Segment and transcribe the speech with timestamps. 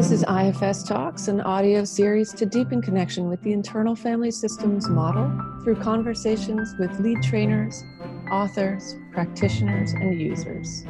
[0.00, 4.88] This is IFS Talks, an audio series to deepen connection with the internal family systems
[4.88, 5.30] model
[5.62, 7.84] through conversations with lead trainers,
[8.32, 10.86] authors, practitioners, and users.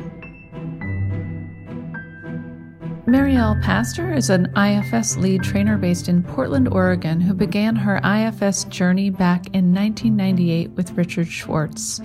[3.11, 8.67] Mariel Pastor is an IFS lead trainer based in Portland, Oregon, who began her IFS
[8.67, 12.01] journey back in 1998 with Richard Schwartz.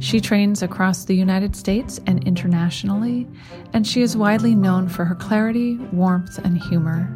[0.00, 3.26] She trains across the United States and internationally,
[3.72, 7.08] and she is widely known for her clarity, warmth, and humor.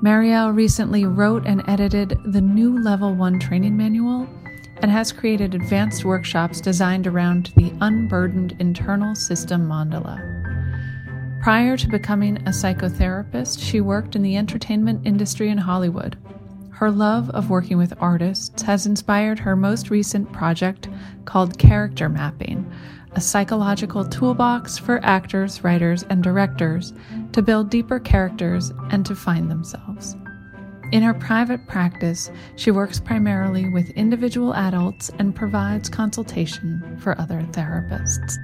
[0.00, 4.26] Mariel recently wrote and edited the new Level 1 training manual
[4.80, 10.41] and has created advanced workshops designed around the unburdened internal system mandala.
[11.42, 16.16] Prior to becoming a psychotherapist, she worked in the entertainment industry in Hollywood.
[16.70, 20.88] Her love of working with artists has inspired her most recent project
[21.24, 22.70] called Character Mapping,
[23.14, 26.92] a psychological toolbox for actors, writers, and directors
[27.32, 30.14] to build deeper characters and to find themselves.
[30.92, 37.40] In her private practice, she works primarily with individual adults and provides consultation for other
[37.50, 38.36] therapists.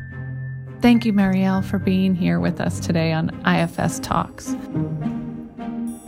[0.80, 4.50] Thank you, Mariel, for being here with us today on IFS Talks.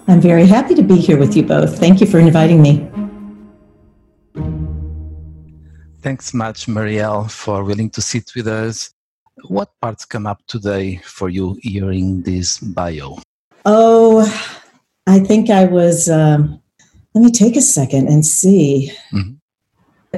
[0.06, 1.76] I'm very happy to be here with you both.
[1.76, 2.88] Thank you for inviting me.
[6.02, 8.92] Thanks much, Mariel, for willing to sit with us.
[9.48, 13.18] What parts come up today for you hearing this bio?
[13.66, 14.22] Oh,
[15.08, 16.08] I think I was.
[16.08, 16.62] Um,
[17.14, 18.92] let me take a second and see.
[19.12, 19.39] Mm-hmm.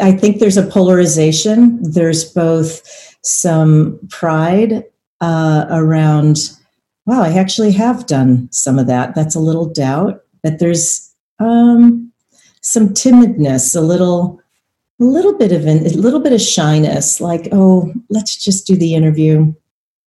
[0.01, 1.79] I think there's a polarization.
[1.83, 4.85] There's both some pride
[5.21, 6.51] uh, around,
[7.07, 9.15] wow, I actually have done some of that.
[9.15, 12.13] That's a little doubt, but there's um,
[12.63, 14.41] some timidness, a little,
[15.01, 18.77] a little bit of an, a little bit of shyness, like, oh, let's just do
[18.77, 19.53] the interview.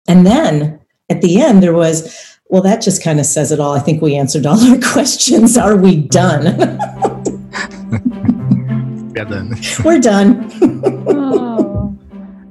[0.07, 3.75] And then at the end, there was, well, that just kind of says it all.
[3.75, 5.57] I think we answered all our questions.
[5.57, 6.79] Are we done?
[9.23, 9.61] We're done.
[9.85, 10.51] We're done.
[11.09, 11.99] oh.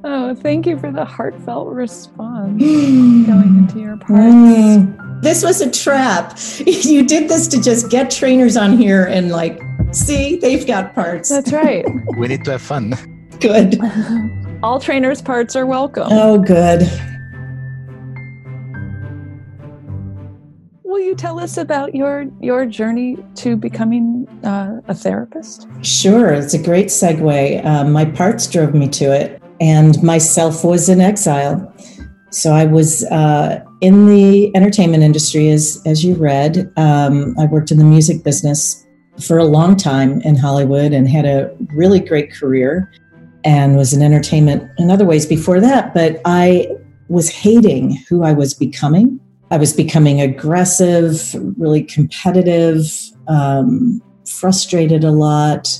[0.03, 4.13] Oh, thank you for the heartfelt response going into your parts.
[4.13, 5.21] Mm.
[5.21, 6.37] This was a trap.
[6.65, 9.61] You did this to just get trainers on here and like,
[9.91, 11.29] see, they've got parts.
[11.29, 11.85] That's right.
[12.17, 12.93] we need to have fun.
[13.39, 13.79] Good.
[14.63, 16.07] All trainers' parts are welcome.
[16.09, 16.81] Oh, good.
[21.11, 25.67] You tell us about your your journey to becoming uh, a therapist?
[25.81, 27.65] Sure, it's a great segue.
[27.65, 31.71] Um, my parts drove me to it and myself was in exile.
[32.29, 36.71] So I was uh, in the entertainment industry, as as you read.
[36.77, 38.81] Um, I worked in the music business
[39.19, 42.89] for a long time in Hollywood and had a really great career,
[43.43, 45.93] and was in entertainment in other ways before that.
[45.93, 46.69] But I
[47.09, 49.19] was hating who I was becoming.
[49.51, 52.89] I was becoming aggressive, really competitive,
[53.27, 55.77] um, frustrated a lot.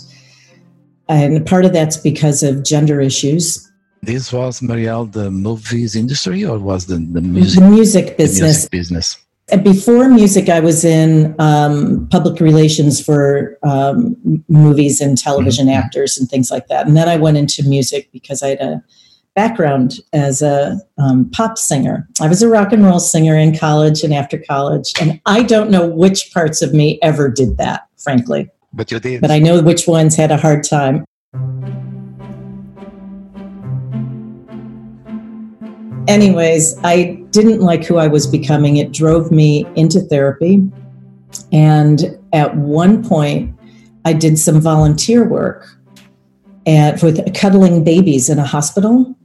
[1.08, 3.72] And part of that's because of gender issues.
[4.04, 7.64] This was Mariel the movies industry or was the, the music?
[7.64, 8.40] The music business.
[8.40, 9.18] The music business.
[9.64, 14.16] Before music i was in um, public relations for um,
[14.48, 15.78] movies and television mm-hmm.
[15.78, 16.88] actors and things like that.
[16.88, 18.84] And then i went into music because i had a
[19.36, 24.04] background as a um, pop singer i was a rock and roll singer in college
[24.04, 28.50] and after college and i don't know which parts of me ever did that frankly
[28.74, 31.06] but you did but i know which ones had a hard time
[36.08, 38.78] anyways, I didn't like who I was becoming.
[38.78, 40.70] It drove me into therapy.
[41.52, 43.56] And at one point,
[44.04, 45.68] I did some volunteer work
[46.66, 49.16] at, with cuddling babies in a hospital.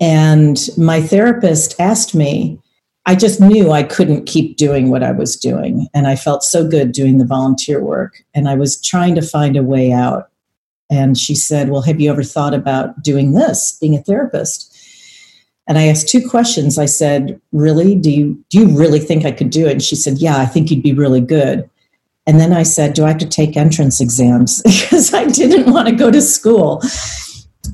[0.00, 2.60] And my therapist asked me,
[3.06, 5.88] I just knew I couldn't keep doing what I was doing.
[5.92, 8.22] And I felt so good doing the volunteer work.
[8.32, 10.30] And I was trying to find a way out.
[10.90, 14.70] And she said, Well, have you ever thought about doing this, being a therapist?
[15.66, 16.78] And I asked two questions.
[16.78, 17.94] I said, "Really?
[17.94, 20.46] Do you do you really think I could do it?" And she said, "Yeah, I
[20.46, 21.68] think you'd be really good."
[22.26, 25.88] And then I said, "Do I have to take entrance exams?" because I didn't want
[25.88, 26.82] to go to school.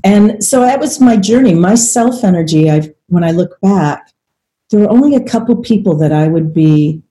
[0.04, 1.54] And so that was my journey.
[1.54, 2.70] My self energy.
[2.70, 4.10] I when I look back,
[4.70, 7.02] there were only a couple people that I would be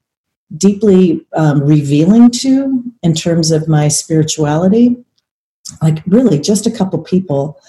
[0.58, 4.96] deeply um, revealing to in terms of my spirituality.
[5.82, 7.60] Like really, just a couple people.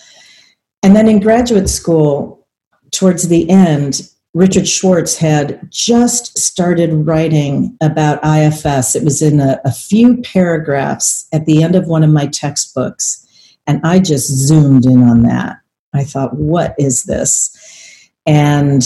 [0.83, 2.47] And then in graduate school,
[2.91, 8.95] towards the end, Richard Schwartz had just started writing about IFS.
[8.95, 13.27] It was in a, a, few paragraphs at the end of one of my textbooks.
[13.71, 15.61] And I just zoomed in on that.
[15.95, 17.57] I thought, what is this?
[18.27, 18.83] And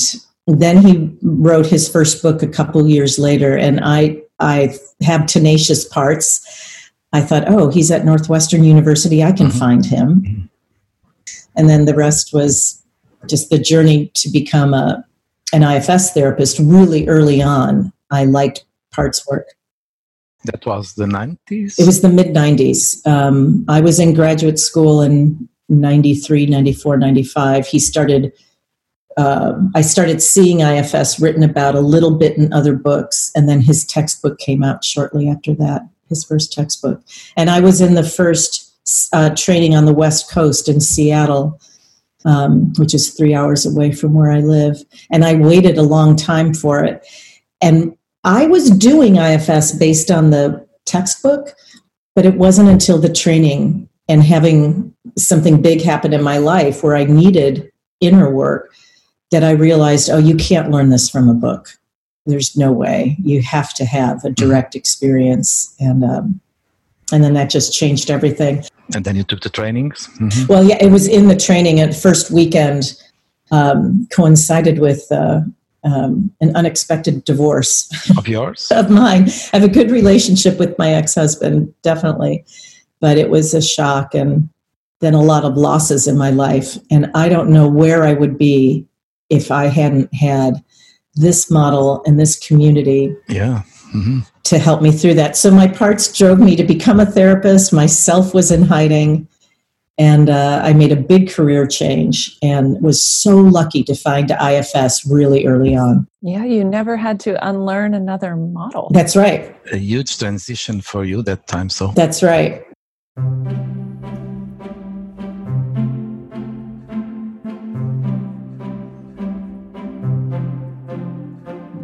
[0.47, 3.57] then he wrote his first book a couple years later.
[3.57, 6.91] And I I have tenacious parts.
[7.15, 9.25] I thought, oh, he's at Northwestern University.
[9.25, 9.59] I can mm-hmm.
[9.59, 10.21] find him.
[10.21, 10.47] Mm-hmm.
[11.57, 12.83] And then the rest was
[13.27, 15.03] just the journey to become a
[15.55, 17.91] an IFS therapist really early on.
[18.11, 19.49] I liked parts work.
[20.45, 21.79] That was the 90s?
[21.79, 23.07] It was the mid 90s.
[23.07, 27.67] Um, I was in graduate school in 93, 94, 95.
[27.67, 28.33] He started,
[29.17, 33.61] uh, I started seeing IFS written about a little bit in other books, and then
[33.61, 37.03] his textbook came out shortly after that, his first textbook.
[37.37, 38.71] And I was in the first
[39.15, 41.61] uh, training on the West Coast in Seattle.
[42.27, 44.83] Um, which is three hours away from where I live.
[45.11, 47.07] And I waited a long time for it.
[47.61, 47.95] And
[48.25, 51.55] I was doing IFS based on the textbook,
[52.15, 56.97] but it wasn't until the training and having something big happen in my life where
[56.97, 58.73] I needed inner work
[59.31, 61.71] that I realized, oh, you can't learn this from a book.
[62.27, 63.17] There's no way.
[63.23, 66.41] You have to have a direct experience, and um,
[67.13, 68.65] and then that just changed everything.
[68.95, 70.09] And then you took the trainings.
[70.19, 70.47] Mm-hmm.
[70.47, 72.95] Well, yeah, it was in the training at first weekend.
[73.51, 75.43] Um, coincided with uh,
[75.85, 79.29] um, an unexpected divorce of yours of mine.
[79.53, 82.45] I have a good relationship with my ex husband, definitely,
[83.01, 84.49] but it was a shock and
[85.01, 86.79] then a lot of losses in my life.
[86.91, 88.87] And I don't know where I would be
[89.29, 90.63] if I hadn't had
[91.15, 93.15] this model and this community.
[93.29, 93.63] Yeah.
[93.95, 94.21] Mm-hmm.
[94.45, 95.37] To help me through that.
[95.37, 97.73] So my parts drove me to become a therapist.
[97.73, 99.29] Myself was in hiding
[99.99, 105.07] and uh, I made a big career change and was so lucky to find IFS
[105.07, 106.09] really early on.
[106.21, 108.91] Yeah, you never had to unlearn another model.
[108.93, 109.57] That's right.
[109.73, 111.69] A huge transition for you that time.
[111.69, 112.65] So that's right.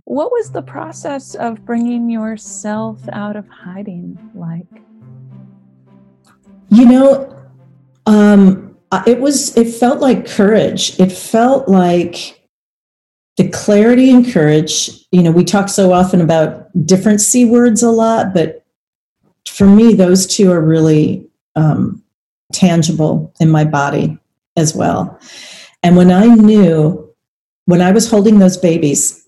[0.04, 4.66] What was the process of bringing yourself out of hiding like?
[6.70, 7.39] You know,
[8.10, 8.76] um,
[9.06, 10.98] it was, it felt like courage.
[10.98, 12.40] It felt like
[13.36, 14.90] the clarity and courage.
[15.12, 18.66] You know, we talk so often about different C words a lot, but
[19.48, 22.02] for me, those two are really um,
[22.52, 24.18] tangible in my body
[24.56, 25.20] as well.
[25.84, 27.14] And when I knew,
[27.66, 29.24] when I was holding those babies,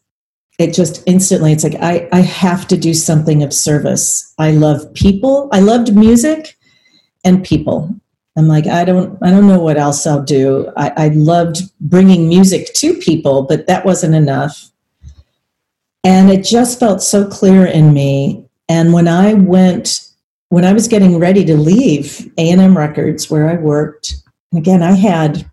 [0.58, 4.34] it just instantly, it's like, I, I have to do something of service.
[4.38, 5.48] I love people.
[5.52, 6.58] I loved music
[7.24, 7.94] and people.
[8.36, 10.72] I'm like, I don't, I don't know what else I'll do.
[10.76, 14.70] I, I loved bringing music to people, but that wasn't enough.
[16.04, 18.46] And it just felt so clear in me.
[18.68, 20.08] And when I went,
[20.48, 24.14] when I was getting ready to leave A&M Records, where I worked,
[24.50, 25.48] and again, I had,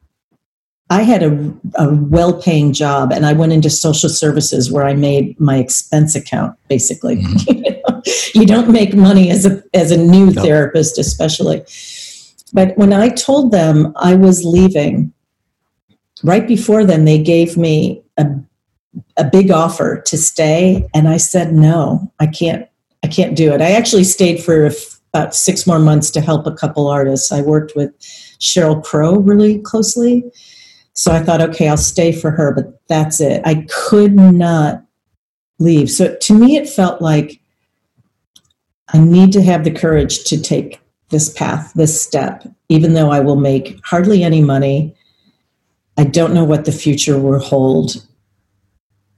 [0.90, 5.40] I had a, a well-paying job, and I went into social services where I made
[5.40, 6.58] my expense account.
[6.68, 8.00] Basically, mm-hmm.
[8.40, 10.42] you don't make money as a as a new no.
[10.42, 11.64] therapist, especially.
[12.54, 15.14] But when I told them I was leaving,
[16.24, 18.26] right before then, they gave me a,
[19.18, 20.88] a big offer to stay.
[20.94, 22.68] And I said, no, I can't,
[23.04, 23.62] I can't do it.
[23.62, 24.70] I actually stayed for
[25.14, 27.32] about six more months to help a couple artists.
[27.32, 27.98] I worked with
[28.40, 30.24] Sheryl Crow really closely.
[30.94, 33.42] So I thought, okay, I'll stay for her, but that's it.
[33.46, 34.84] I could not
[35.58, 35.90] leave.
[35.90, 37.40] So to me, it felt like
[38.94, 43.20] I need to have the courage to take this path, this step, even though I
[43.20, 44.96] will make hardly any money.
[45.98, 48.06] I don't know what the future will hold.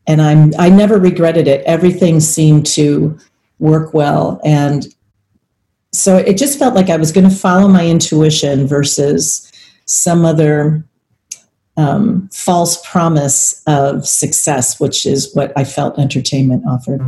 [0.08, 1.64] And I'm I never regretted it.
[1.66, 3.18] Everything seemed to
[3.60, 4.42] work well.
[4.44, 4.88] And
[5.94, 9.52] so it just felt like I was going to follow my intuition versus
[9.86, 10.84] some other
[11.78, 17.02] um, false promise of success, which is what I felt entertainment offered.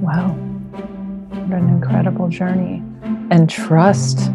[0.00, 0.28] Wow.
[0.28, 2.82] What an incredible journey
[3.30, 4.30] and trust.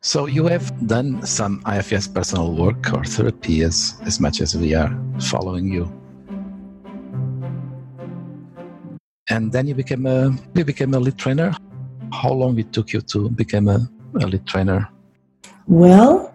[0.00, 4.74] So you have done some IFS personal work or therapy as, as much as we
[4.74, 4.90] are
[5.20, 5.92] following you.
[9.28, 11.52] And then you became a you became a lead trainer.
[12.12, 13.86] How long it took you to become a,
[14.20, 14.88] a lead trainer?
[15.66, 16.34] Well,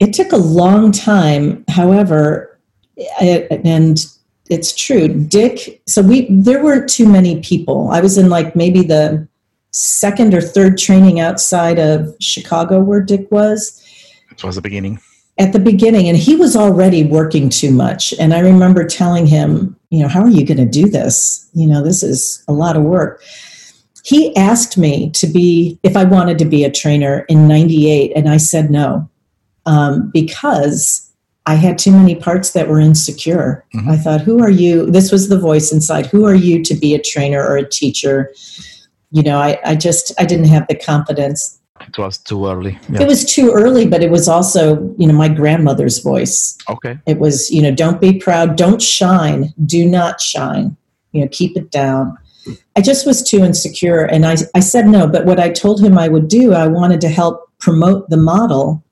[0.00, 1.64] it took a long time.
[1.68, 2.58] However,
[3.20, 4.04] I, and
[4.50, 5.08] it's true.
[5.08, 7.88] Dick, so we there weren't too many people.
[7.90, 9.26] I was in like maybe the
[9.70, 13.80] second or third training outside of Chicago where Dick was.
[14.30, 14.98] It was the beginning.
[15.38, 18.12] At the beginning, and he was already working too much.
[18.18, 21.48] And I remember telling him, you know, how are you going to do this?
[21.54, 23.22] You know, this is a lot of work.
[24.04, 28.28] He asked me to be, if I wanted to be a trainer in 98, and
[28.28, 29.08] I said no,
[29.64, 31.09] um, because
[31.50, 33.64] I had too many parts that were insecure.
[33.74, 33.90] Mm-hmm.
[33.90, 34.86] I thought, who are you?
[34.86, 36.06] This was the voice inside.
[36.06, 38.32] Who are you to be a trainer or a teacher?
[39.10, 41.58] You know, I, I just I didn't have the confidence.
[41.80, 42.78] It was too early.
[42.88, 43.02] Yeah.
[43.02, 46.56] It was too early, but it was also, you know, my grandmother's voice.
[46.68, 46.96] Okay.
[47.06, 50.76] It was, you know, don't be proud, don't shine, do not shine.
[51.10, 52.16] You know, keep it down.
[52.76, 55.08] I just was too insecure and I, I said no.
[55.08, 58.84] But what I told him I would do, I wanted to help promote the model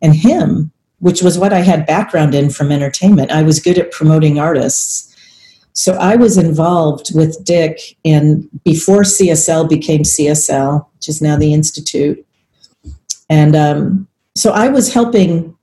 [0.00, 3.30] and him, which was what I had background in from entertainment.
[3.30, 5.04] I was good at promoting artists.
[5.72, 11.54] So I was involved with Dick and before CSL became CSL, which is now the
[11.54, 12.26] Institute.
[13.30, 15.56] And um, so I was helping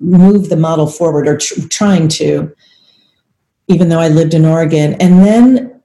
[0.00, 2.52] move the model forward or tr- trying to,
[3.68, 4.94] even though I lived in Oregon.
[4.94, 5.80] And then,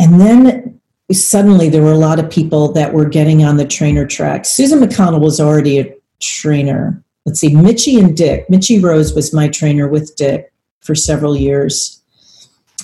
[0.00, 0.80] and then
[1.12, 4.44] suddenly there were a lot of people that were getting on the trainer track.
[4.44, 7.02] Susan McConnell was already a trainer.
[7.26, 8.48] Let's see, Michi and Dick.
[8.48, 12.00] Michi Rose was my trainer with Dick for several years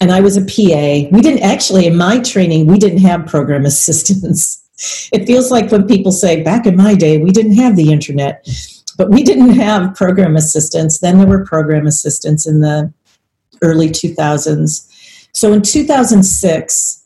[0.00, 1.08] and I was a PA.
[1.10, 4.62] We didn't actually, in my training, we didn't have program assistants.
[5.12, 8.46] It feels like when people say, back in my day, we didn't have the internet,
[8.98, 10.98] but we didn't have program assistants.
[10.98, 12.92] Then there were program assistants in the
[13.62, 14.92] early 2000s.
[15.32, 17.04] So in 2006,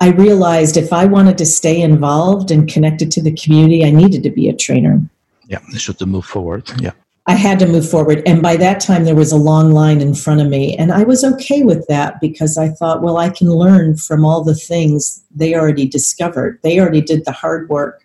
[0.00, 4.22] I realized if I wanted to stay involved and connected to the community, I needed
[4.22, 5.02] to be a trainer.
[5.48, 6.70] Yeah, should move forward.
[6.80, 6.92] Yeah.
[7.26, 8.22] I had to move forward.
[8.26, 10.76] And by that time, there was a long line in front of me.
[10.76, 14.44] And I was okay with that because I thought, well, I can learn from all
[14.44, 16.60] the things they already discovered.
[16.62, 18.04] They already did the hard work.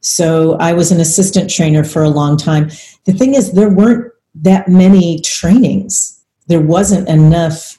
[0.00, 2.70] So I was an assistant trainer for a long time.
[3.04, 6.12] The thing is, there weren't that many trainings,
[6.46, 7.78] there wasn't enough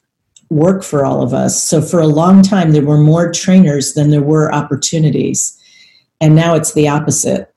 [0.50, 1.62] work for all of us.
[1.62, 5.58] So for a long time, there were more trainers than there were opportunities.
[6.20, 7.54] And now it's the opposite.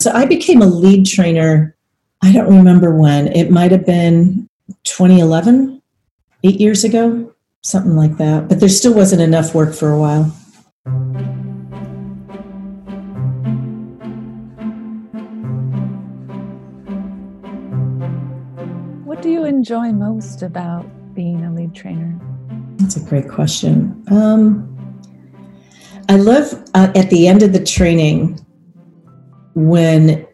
[0.00, 1.76] So I became a lead trainer
[2.22, 3.28] I don't remember when.
[3.28, 4.48] It might have been
[4.84, 5.80] 2011,
[6.44, 8.48] eight years ago, something like that.
[8.48, 10.24] But there still wasn't enough work for a while.
[19.04, 22.18] What do you enjoy most about being a lead trainer?
[22.76, 24.04] That's a great question.
[24.10, 24.66] Um,
[26.10, 28.44] I love uh, at the end of the training
[29.54, 30.26] when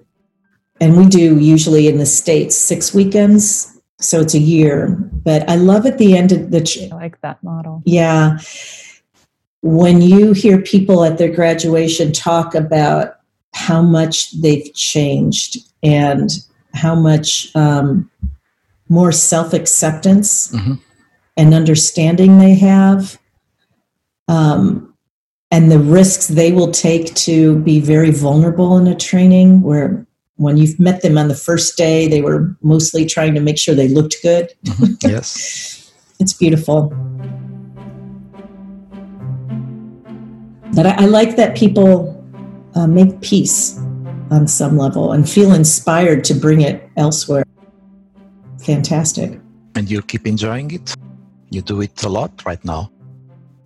[0.80, 3.72] and we do usually in the states six weekends.
[3.98, 7.20] So it's a year but i love at the end of the tr- I like
[7.22, 7.82] that model.
[7.84, 8.38] Yeah.
[9.60, 13.16] When you hear people at their graduation talk about
[13.52, 16.30] how much they've changed and
[16.74, 18.08] how much um,
[18.88, 20.74] more self-acceptance mm-hmm.
[21.36, 23.18] and understanding they have
[24.28, 24.94] um,
[25.50, 30.56] and the risks they will take to be very vulnerable in a training where when
[30.56, 33.88] you've met them on the first day, they were mostly trying to make sure they
[33.88, 34.52] looked good.
[34.64, 34.94] Mm-hmm.
[35.08, 35.92] Yes.
[36.18, 36.92] it's beautiful.
[40.74, 42.12] But I, I like that people
[42.74, 43.78] uh, make peace
[44.30, 47.44] on some level and feel inspired to bring it elsewhere.
[48.62, 49.40] Fantastic.
[49.74, 50.94] And you keep enjoying it?
[51.50, 52.90] You do it a lot right now?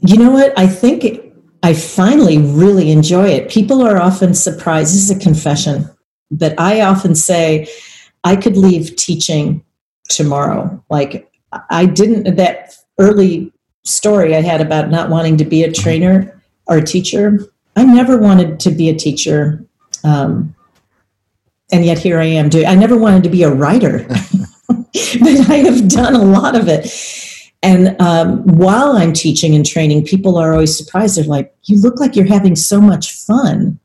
[0.03, 0.57] You know what?
[0.59, 1.30] I think it,
[1.63, 3.51] I finally really enjoy it.
[3.51, 4.95] People are often surprised.
[4.95, 5.91] This is a confession
[6.31, 7.69] but I often say
[8.25, 9.65] I could leave teaching
[10.09, 10.83] tomorrow.
[10.91, 11.31] Like
[11.71, 13.53] I didn't that early
[13.85, 17.47] story I had about not wanting to be a trainer or a teacher.
[17.77, 19.65] I never wanted to be a teacher.
[20.05, 20.55] Um,
[21.73, 24.07] and yet here I am doing I never wanted to be a writer.
[24.69, 26.87] but I have done a lot of it.
[27.63, 31.17] And um, while I'm teaching and training, people are always surprised.
[31.17, 33.79] They're like, You look like you're having so much fun.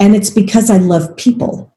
[0.00, 1.74] And it's because I love people.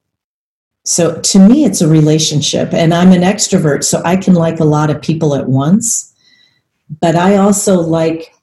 [0.84, 2.74] So to me, it's a relationship.
[2.74, 6.14] And I'm an extrovert, so I can like a lot of people at once.
[7.02, 8.34] But I also like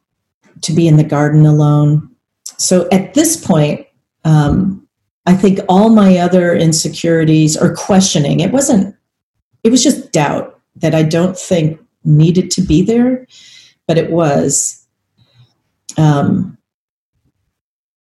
[0.62, 2.10] to be in the garden alone.
[2.58, 3.86] So at this point,
[4.24, 4.86] um,
[5.26, 8.94] I think all my other insecurities or questioning, it wasn't,
[9.62, 13.26] it was just doubt that I don't think needed to be there,
[13.86, 14.86] but it was.
[15.96, 16.58] Um,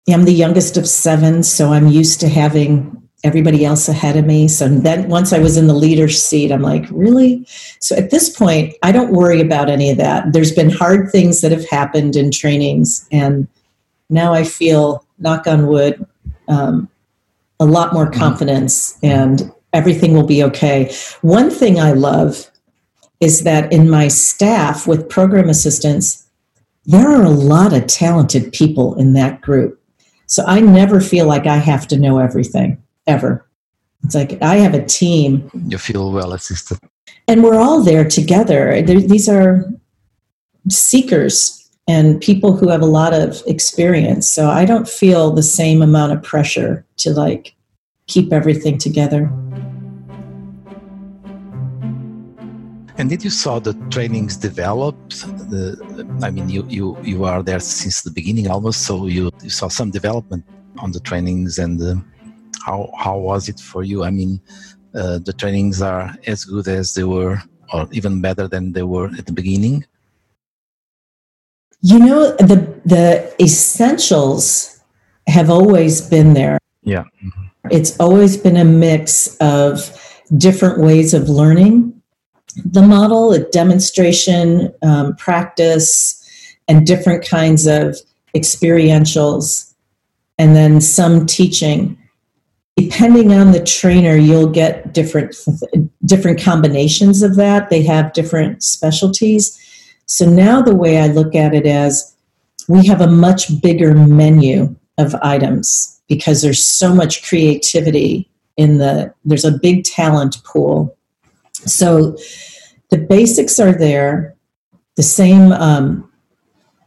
[0.09, 4.49] I'm the youngest of seven, so I'm used to having everybody else ahead of me.
[4.49, 7.47] So then once I was in the leader seat, I'm like, really?
[7.79, 10.33] So at this point, I don't worry about any of that.
[10.33, 13.47] There's been hard things that have happened in trainings, and
[14.11, 16.05] now I feel, knock on wood,
[16.49, 16.89] um,
[17.61, 18.21] a lot more mm-hmm.
[18.21, 20.95] confidence and everything will be okay.
[21.23, 22.51] One thing I love
[23.23, 26.26] is that in my staff with program assistants,
[26.85, 29.81] there are a lot of talented people in that group.
[30.26, 33.47] So I never feel like I have to know everything, ever.
[34.02, 35.49] It's like I have a team.
[35.69, 36.81] You feel well assisted.
[37.29, 38.83] And we're all there together.
[38.83, 39.71] these are
[40.69, 44.31] seekers and people who have a lot of experience.
[44.31, 47.55] So I don't feel the same amount of pressure to like
[48.09, 49.31] keep everything together.
[53.02, 54.94] And did you saw the trainings develop?
[55.50, 59.50] The, I mean, you, you, you are there since the beginning almost, so you, you
[59.50, 60.44] saw some development
[60.78, 61.97] on the trainings and uh,
[62.64, 64.04] how, how was it for you?
[64.04, 64.40] I mean,
[64.94, 67.42] uh, the trainings are as good as they were
[67.73, 69.85] or even better than they were at the beginning?
[71.80, 74.80] You know, the, the essentials
[75.26, 76.61] have always been there.
[76.85, 77.02] Yeah.
[77.25, 77.68] Mm-hmm.
[77.68, 79.90] It's always been a mix of
[80.38, 82.00] different ways of learning
[82.64, 86.18] the model, a demonstration, um, practice,
[86.68, 87.97] and different kinds of
[88.37, 89.73] experientials,
[90.38, 91.99] and then some teaching.
[92.76, 95.37] Depending on the trainer, you'll get different
[96.04, 97.71] different combinations of that.
[97.71, 99.59] They have different specialties.
[100.06, 102.14] So now the way I look at it as
[102.68, 109.12] we have a much bigger menu of items because there's so much creativity in the
[109.25, 110.97] there's a big talent pool
[111.66, 112.16] so
[112.90, 114.37] the basics are there,
[114.97, 116.11] the same um,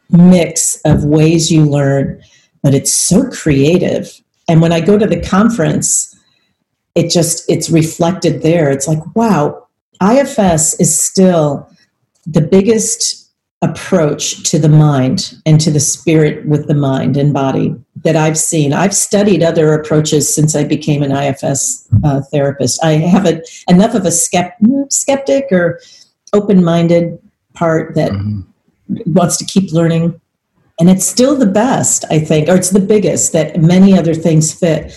[0.09, 2.21] mix of ways you learn,
[2.61, 4.21] but it's so creative.
[4.47, 6.15] And when I go to the conference,
[6.93, 8.69] it just it's reflected there.
[8.69, 9.67] It's like, wow,
[10.01, 11.69] IFS is still
[12.25, 13.24] the biggest
[13.65, 18.37] approach to the mind and to the spirit with the mind and body that I've
[18.37, 18.73] seen.
[18.73, 22.83] I've studied other approaches since I became an IFS uh, therapist.
[22.83, 25.79] I have a, enough of a skept- skeptic or
[26.33, 27.19] open minded
[27.53, 28.41] part that mm-hmm.
[29.11, 30.19] wants to keep learning.
[30.79, 34.53] And it's still the best, I think, or it's the biggest that many other things
[34.53, 34.91] fit.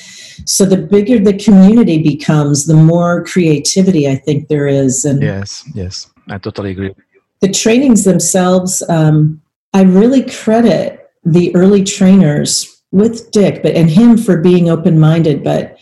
[0.45, 5.05] So the bigger the community becomes, the more creativity I think there is.
[5.05, 6.95] And yes, yes, I totally agree
[7.41, 9.41] the trainings themselves, um,
[9.75, 15.45] I really credit the early trainers with Dick, but and him for being open minded.
[15.45, 15.79] But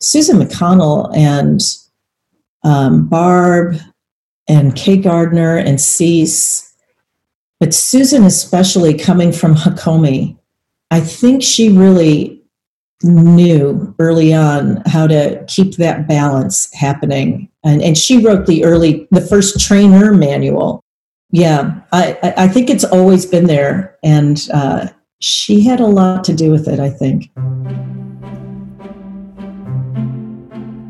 [0.00, 1.60] Susan McConnell and
[2.62, 3.76] um, Barb
[4.48, 6.74] and Kay Gardner and Cease,
[7.58, 10.36] but Susan especially coming from Hakomi,
[10.90, 12.42] I think she really
[13.02, 17.48] knew early on how to keep that balance happening.
[17.64, 20.84] And, and she wrote the early, the first trainer manual
[21.32, 23.96] yeah, I, I think it's always been there.
[24.02, 24.88] And uh,
[25.20, 27.30] she had a lot to do with it, I think.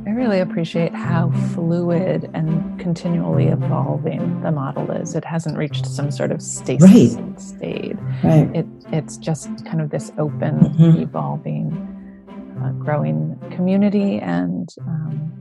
[0.07, 5.15] I really appreciate how fluid and continually evolving the model is.
[5.15, 7.41] It hasn't reached some sort of stasis right.
[7.41, 7.97] state.
[8.25, 8.51] Right.
[8.55, 11.03] It, it's just kind of this open, mm-hmm.
[11.03, 11.73] evolving,
[12.63, 15.33] uh, growing community and um,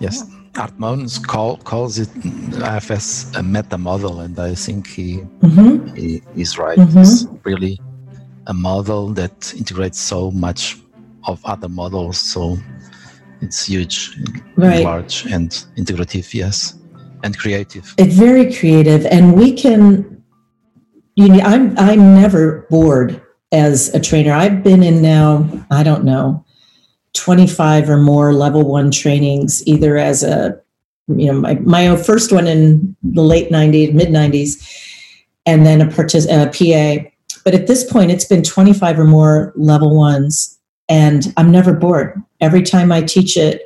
[0.00, 0.24] yes.
[0.26, 5.94] Yeah Art Moans call, calls it IFS a meta model, and I think he, mm-hmm.
[5.94, 6.78] he is right.
[6.78, 6.98] Mm-hmm.
[6.98, 7.78] It's really
[8.46, 10.78] a model that integrates so much
[11.26, 12.56] of other models, so
[13.42, 14.16] it's huge,
[14.56, 14.82] right.
[14.82, 16.78] large, and integrative, yes,
[17.22, 17.94] and creative.
[17.98, 20.22] It's very creative, and we can.
[21.16, 24.32] You know, I'm I'm never bored as a trainer.
[24.32, 25.48] I've been in now.
[25.70, 26.45] I don't know
[27.16, 30.58] 25 or more level one trainings, either as a,
[31.08, 34.62] you know, my, my first one in the late 90s, mid 90s,
[35.46, 37.08] and then a, partic- a PA.
[37.44, 42.20] But at this point, it's been 25 or more level ones, and I'm never bored.
[42.40, 43.62] Every time I teach it,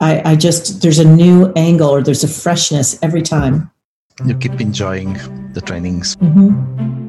[0.00, 3.70] I, I just, there's a new angle or there's a freshness every time.
[4.24, 5.14] You keep enjoying
[5.52, 6.16] the trainings.
[6.16, 7.07] Mm-hmm.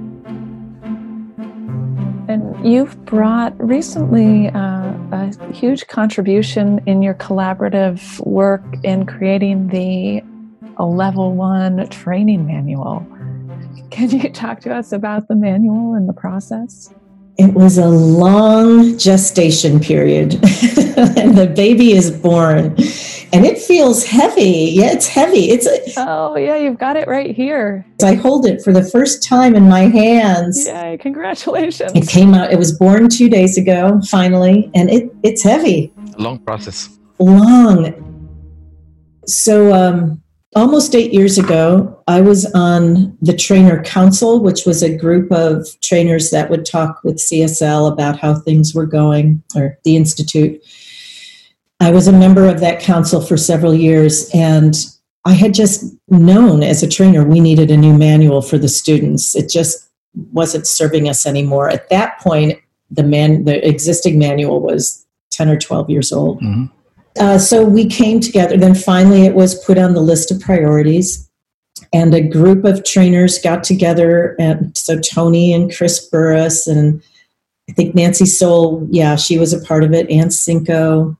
[2.64, 10.22] You've brought recently uh, a huge contribution in your collaborative work in creating the
[10.76, 13.08] a level one training manual.
[13.92, 16.94] Can you talk to us about the manual and the process?
[17.38, 20.34] It was a long gestation period,
[20.98, 22.76] and the baby is born
[23.32, 24.72] and it feels heavy.
[24.74, 25.50] Yeah, it's heavy.
[25.50, 27.86] It's a, oh yeah, you've got it right here.
[28.04, 30.66] I hold it for the first time in my hands.
[30.66, 30.98] Yay!
[31.00, 31.92] Congratulations.
[31.96, 32.52] It came out.
[32.52, 35.94] It was born two days ago, finally, and it it's heavy.
[36.18, 36.90] A Long process.
[37.20, 38.06] Long.
[39.26, 40.22] So um,
[40.56, 45.68] almost eight years ago, I was on the Trainer Council, which was a group of
[45.82, 50.64] trainers that would talk with CSL about how things were going, or the institute
[51.80, 54.76] I was a member of that council for several years, and
[55.26, 59.36] I had just known as a trainer we needed a new manual for the students.
[59.36, 59.90] It just
[60.32, 61.70] wasn't serving us anymore.
[61.70, 62.60] At that point,
[62.92, 66.42] the man, the existing manual was 10 or 12 years old.
[66.42, 66.66] Mm-hmm.
[67.20, 68.58] uh, so we came together.
[68.58, 71.30] Then finally, it was put on the list of priorities,
[71.94, 74.36] and a group of trainers got together.
[74.38, 77.02] And so Tony and Chris Burris and
[77.70, 80.10] I think Nancy Sowell, yeah, she was a part of it.
[80.10, 81.16] Ann Sinko.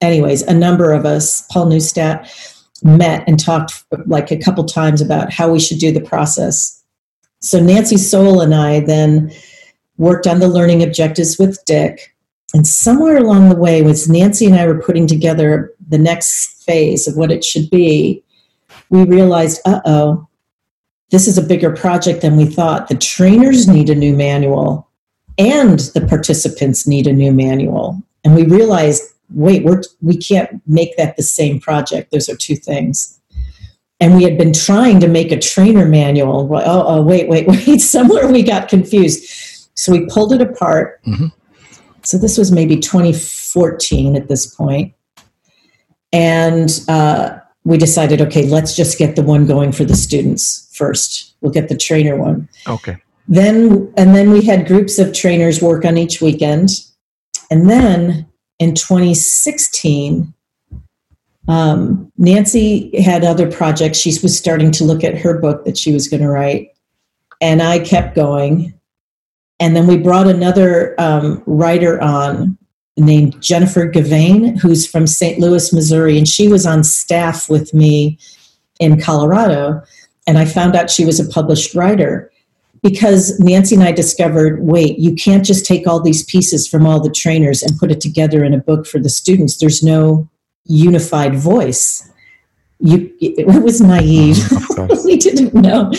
[0.00, 2.28] Anyways, a number of us, Paul Neustadt,
[2.82, 6.82] met and talked like a couple times about how we should do the process.
[7.40, 9.32] So Nancy Sowell and I then
[9.96, 12.14] worked on the learning objectives with Dick.
[12.52, 17.08] And somewhere along the way, was Nancy and I were putting together the next phase
[17.08, 18.22] of what it should be,
[18.90, 20.28] we realized, uh oh,
[21.10, 22.88] this is a bigger project than we thought.
[22.88, 24.88] The trainers need a new manual
[25.38, 28.02] and the participants need a new manual.
[28.24, 29.02] And we realized,
[29.34, 32.10] wait, we're, we can't make that the same project.
[32.10, 33.20] Those are two things.
[34.00, 36.48] And we had been trying to make a trainer manual.
[36.52, 37.80] Oh, oh wait, wait, wait.
[37.80, 39.24] Somewhere we got confused.
[39.74, 41.02] So we pulled it apart.
[41.04, 41.26] Mm-hmm.
[42.02, 44.94] So this was maybe 2014 at this point.
[46.12, 51.34] And uh, we decided, okay, let's just get the one going for the students first.
[51.40, 52.48] We'll get the trainer one.
[52.68, 52.98] Okay.
[53.26, 56.68] Then and then we had groups of trainers work on each weekend.
[57.50, 58.26] And then
[58.58, 60.32] in 2016,
[61.48, 63.98] um, Nancy had other projects.
[63.98, 66.70] She was starting to look at her book that she was going to write.
[67.40, 68.72] And I kept going.
[69.60, 72.56] And then we brought another um, writer on
[72.96, 75.38] named Jennifer Gavain, who's from St.
[75.38, 76.16] Louis, Missouri.
[76.16, 78.18] And she was on staff with me
[78.80, 79.82] in Colorado.
[80.26, 82.30] And I found out she was a published writer
[82.84, 87.00] because Nancy and I discovered wait, you can't just take all these pieces from all
[87.00, 89.56] the trainers and put it together in a book for the students.
[89.56, 90.28] There's no
[90.66, 92.08] unified voice.
[92.78, 94.36] You, it was naive.
[95.04, 95.90] we didn't know.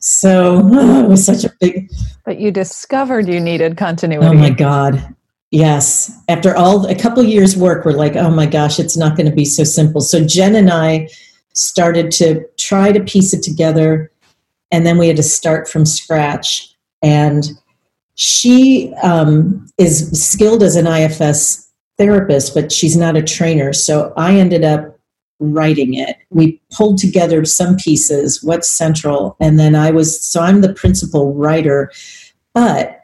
[0.00, 1.88] So oh, it was such a big.
[2.24, 4.26] But you discovered you needed continuity.
[4.26, 5.14] Oh my God.
[5.52, 6.12] Yes.
[6.28, 9.34] After all, a couple years' work, we're like, oh my gosh, it's not going to
[9.34, 10.00] be so simple.
[10.00, 11.08] So Jen and I
[11.52, 14.10] started to try to piece it together
[14.70, 16.74] and then we had to start from scratch.
[17.02, 17.44] And
[18.14, 23.72] she um, is skilled as an IFS therapist, but she's not a trainer.
[23.72, 24.98] So I ended up
[25.38, 26.16] writing it.
[26.30, 31.34] We pulled together some pieces, what's central, and then I was, so I'm the principal
[31.34, 31.92] writer,
[32.54, 33.00] but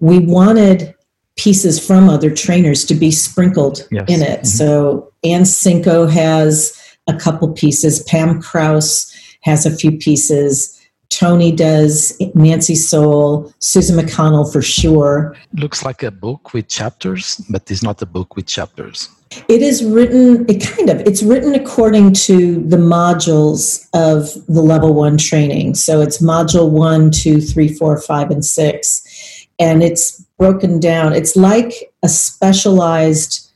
[0.00, 0.94] we wanted
[1.36, 4.04] pieces from other trainers to be sprinkled yes.
[4.08, 4.40] in it.
[4.40, 4.46] Mm-hmm.
[4.46, 10.79] So Ann Sinko has a couple pieces, Pam Krause has a few pieces.
[11.10, 15.36] Tony does, Nancy Sowell, Susan McConnell for sure.
[15.52, 19.08] Looks like a book with chapters, but it's not a book with chapters.
[19.48, 24.94] It is written, it kind of, it's written according to the modules of the level
[24.94, 25.74] one training.
[25.74, 29.46] So it's module one, two, three, four, five, and six.
[29.58, 31.12] And it's broken down.
[31.12, 33.50] It's like a specialized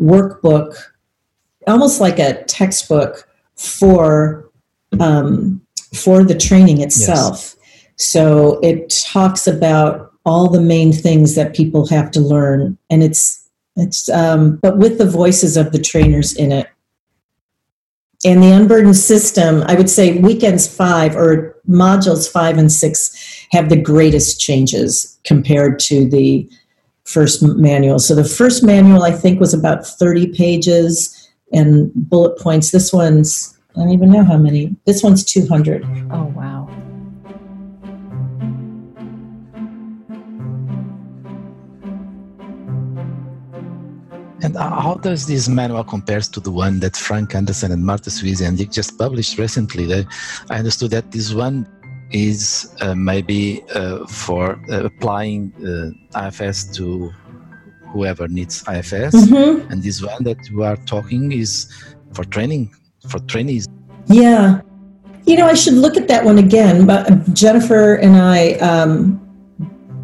[0.00, 0.74] workbook,
[1.66, 4.50] almost like a textbook for
[5.00, 5.63] um,
[5.94, 7.56] for the training itself.
[7.56, 7.56] Yes.
[7.96, 13.48] So it talks about all the main things that people have to learn, and it's
[13.76, 16.68] it's um, but with the voices of the trainers in it.
[18.26, 23.68] And the unburdened system, I would say weekends five or modules five and six have
[23.68, 26.48] the greatest changes compared to the
[27.04, 27.98] first manual.
[27.98, 32.70] So the first manual, I think, was about 30 pages and bullet points.
[32.70, 34.76] This one's I don't even know how many.
[34.84, 35.84] This one's 200.
[36.12, 36.68] Oh, wow.
[44.44, 48.46] And how does this manual compares to the one that Frank Anderson and Martha Sweezy
[48.46, 49.86] and Dick just published recently?
[49.86, 50.06] They,
[50.50, 51.66] I understood that this one
[52.12, 55.52] is uh, maybe uh, for uh, applying
[56.14, 57.10] uh, IFS to
[57.88, 59.72] whoever needs IFS, mm-hmm.
[59.72, 61.72] and this one that you are talking is
[62.12, 62.70] for training
[63.08, 63.68] for trainees.
[64.06, 64.60] Yeah.
[65.26, 66.86] You know, I should look at that one again.
[66.86, 69.20] But Jennifer and I um,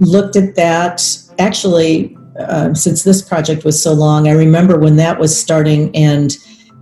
[0.00, 1.02] looked at that
[1.38, 4.28] actually uh, since this project was so long.
[4.28, 6.36] I remember when that was starting, and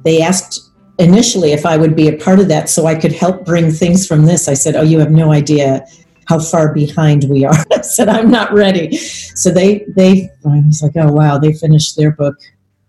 [0.05, 3.45] they asked initially if I would be a part of that so I could help
[3.45, 4.49] bring things from this.
[4.49, 5.85] I said, Oh, you have no idea
[6.27, 7.55] how far behind we are.
[7.73, 8.97] I said, I'm not ready.
[8.97, 12.37] So they, they, I was like, Oh, wow, they finished their book.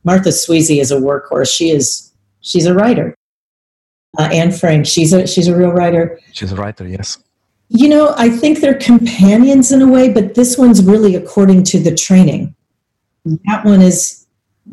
[0.04, 1.56] Martha Sweezy is a workhorse.
[1.56, 3.16] She is, she's a writer
[4.18, 4.86] uh, Anne Frank.
[4.86, 6.20] She's a she's a real writer.
[6.34, 7.18] She's a writer, yes.
[7.70, 11.80] You know, I think they're companions in a way, but this one's really according to
[11.80, 12.56] the training.
[13.46, 14.26] That one is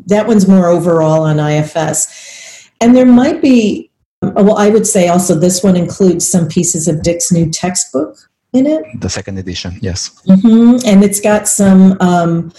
[0.07, 3.91] that one's more overall on IFS, and there might be.
[4.23, 8.17] Well, I would say also this one includes some pieces of Dick's new textbook
[8.51, 8.83] in it.
[8.99, 10.21] The second edition, yes.
[10.27, 10.87] Mm-hmm.
[10.87, 12.51] And it's got some um,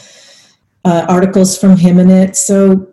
[0.85, 2.37] uh, articles from him in it.
[2.37, 2.93] So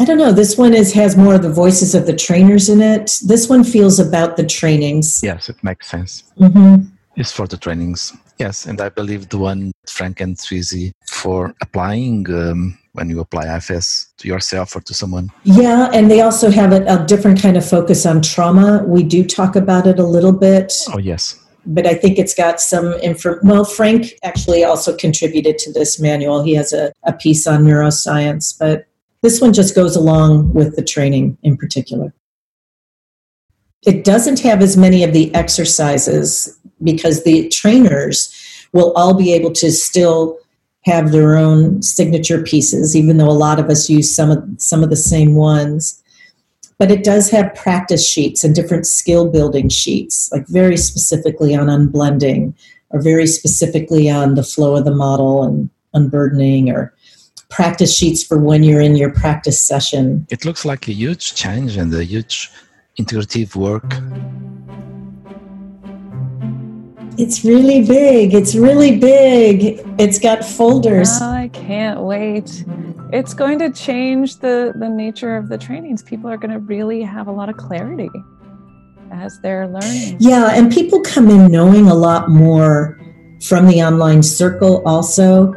[0.00, 0.32] I don't know.
[0.32, 3.18] This one is has more of the voices of the trainers in it.
[3.26, 5.20] This one feels about the trainings.
[5.22, 6.24] Yes, it makes sense.
[6.38, 6.86] Mm-hmm.
[7.16, 8.16] It's for the trainings.
[8.38, 13.56] Yes, and I believe the one Frank and Susie for applying um, when you apply
[13.56, 15.30] IFS to yourself or to someone.
[15.42, 18.84] Yeah, and they also have a, a different kind of focus on trauma.
[18.86, 20.72] We do talk about it a little bit.
[20.94, 23.38] Oh yes, but I think it's got some info.
[23.42, 26.42] Well, Frank actually also contributed to this manual.
[26.42, 28.87] He has a, a piece on neuroscience, but
[29.22, 32.12] this one just goes along with the training in particular.
[33.86, 38.32] It doesn't have as many of the exercises because the trainers
[38.72, 40.38] will all be able to still
[40.84, 44.82] have their own signature pieces, even though a lot of us use some of some
[44.82, 46.02] of the same ones.
[46.78, 51.66] But it does have practice sheets and different skill building sheets, like very specifically on
[51.66, 52.54] unblending,
[52.90, 56.94] or very specifically on the flow of the model and unburdening, or
[57.48, 60.26] practice sheets for when you're in your practice session.
[60.30, 62.50] It looks like a huge change and a huge
[62.98, 63.84] integrative work.
[67.16, 68.32] It's really big.
[68.32, 69.80] It's really big.
[69.98, 71.08] It's got folders.
[71.20, 72.64] Oh, I can't wait.
[73.12, 76.02] It's going to change the, the nature of the trainings.
[76.02, 78.10] People are going to really have a lot of clarity
[79.10, 80.16] as they're learning.
[80.20, 83.00] Yeah, and people come in knowing a lot more
[83.42, 85.54] from the online circle also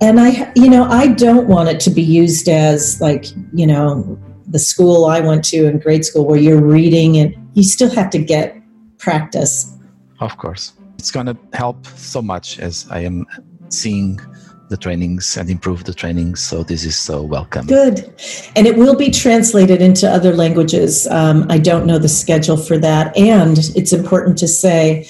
[0.00, 4.18] and I, you know, I don't want it to be used as like, you know,
[4.46, 8.10] the school I went to in grade school where you're reading and you still have
[8.10, 8.56] to get
[8.98, 9.76] practice.
[10.20, 10.72] Of course.
[10.98, 13.26] It's going to help so much as I am
[13.68, 14.20] seeing
[14.68, 16.42] the trainings and improve the trainings.
[16.42, 17.66] So this is so welcome.
[17.66, 18.12] Good.
[18.54, 21.08] And it will be translated into other languages.
[21.08, 23.16] Um, I don't know the schedule for that.
[23.16, 25.08] And it's important to say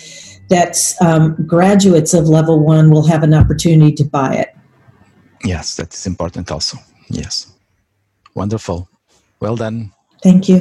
[0.48, 4.57] that um, graduates of level one will have an opportunity to buy it.
[5.44, 6.79] Yes, that is important also.
[7.09, 7.53] Yes.
[8.35, 8.88] Wonderful.
[9.40, 9.92] Well done.
[10.22, 10.59] Thank you.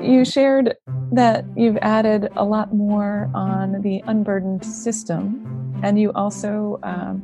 [0.00, 0.76] You shared
[1.12, 5.44] that you've added a lot more on the unburdened system,
[5.82, 7.22] and you also um,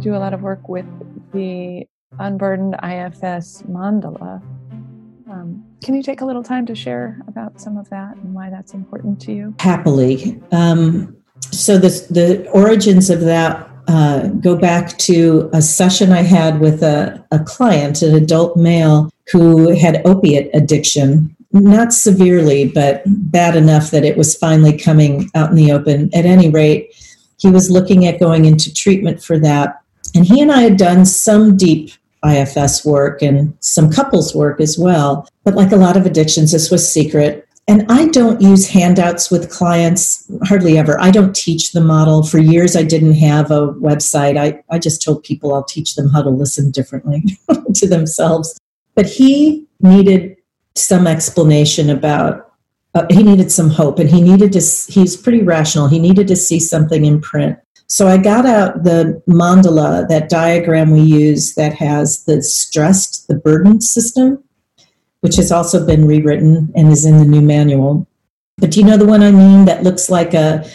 [0.00, 0.86] do a lot of work with
[1.32, 1.84] the
[2.18, 4.40] unburdened IFS mandala.
[5.28, 8.50] Um, can you take a little time to share about some of that and why
[8.50, 9.54] that's important to you?
[9.60, 10.40] Happily.
[10.52, 11.16] Um,
[11.52, 16.82] so this, the origins of that uh, go back to a session I had with
[16.82, 21.34] a, a client, an adult male who had opiate addiction.
[21.52, 26.10] Not severely, but bad enough that it was finally coming out in the open.
[26.14, 26.94] At any rate,
[27.38, 29.80] he was looking at going into treatment for that.
[30.14, 31.92] And he and I had done some deep
[32.26, 35.28] IFS work and some couples work as well.
[35.44, 37.46] But like a lot of addictions, this was secret.
[37.68, 41.00] And I don't use handouts with clients hardly ever.
[41.00, 42.22] I don't teach the model.
[42.22, 44.36] For years, I didn't have a website.
[44.36, 47.24] I, I just told people I'll teach them how to listen differently
[47.74, 48.56] to themselves.
[48.94, 50.36] But he needed
[50.76, 52.52] some explanation about,
[52.94, 55.88] uh, he needed some hope and he needed to, he's pretty rational.
[55.88, 57.58] He needed to see something in print.
[57.88, 63.36] So I got out the mandala, that diagram we use that has the stressed, the
[63.36, 64.42] burden system,
[65.20, 68.06] which has also been rewritten and is in the new manual.
[68.58, 70.68] But do you know the one I mean that looks like a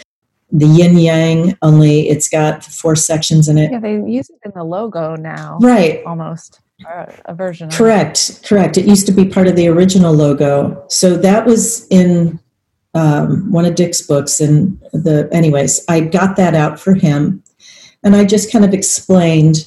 [0.52, 3.72] the yin yang, only it's got four sections in it.
[3.72, 5.58] Yeah, they use it in the logo now.
[5.62, 6.04] Right.
[6.04, 7.70] Almost uh, a version.
[7.70, 8.42] Correct.
[8.44, 8.76] Correct.
[8.76, 10.84] It used to be part of the original logo.
[10.88, 12.38] So that was in
[12.94, 17.42] um, one of Dick's books, and the anyways, I got that out for him,
[18.02, 19.66] and I just kind of explained,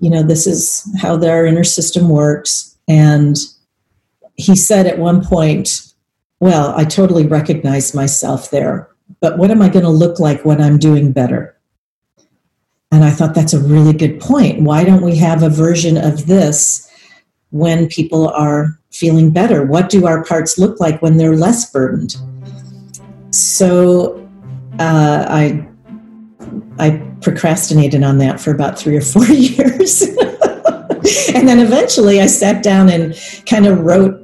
[0.00, 3.36] you know, this is how their inner system works, and
[4.36, 5.92] he said at one point,
[6.40, 8.88] "Well, I totally recognize myself there,
[9.20, 11.56] but what am I going to look like when I'm doing better?"
[12.90, 14.62] And I thought that's a really good point.
[14.62, 16.88] Why don't we have a version of this
[17.50, 19.66] when people are feeling better?
[19.66, 22.16] What do our parts look like when they're less burdened?
[23.34, 24.28] So
[24.78, 25.66] uh, I
[26.78, 30.02] I procrastinated on that for about three or four years.
[31.34, 34.20] and then eventually I sat down and kind of wrote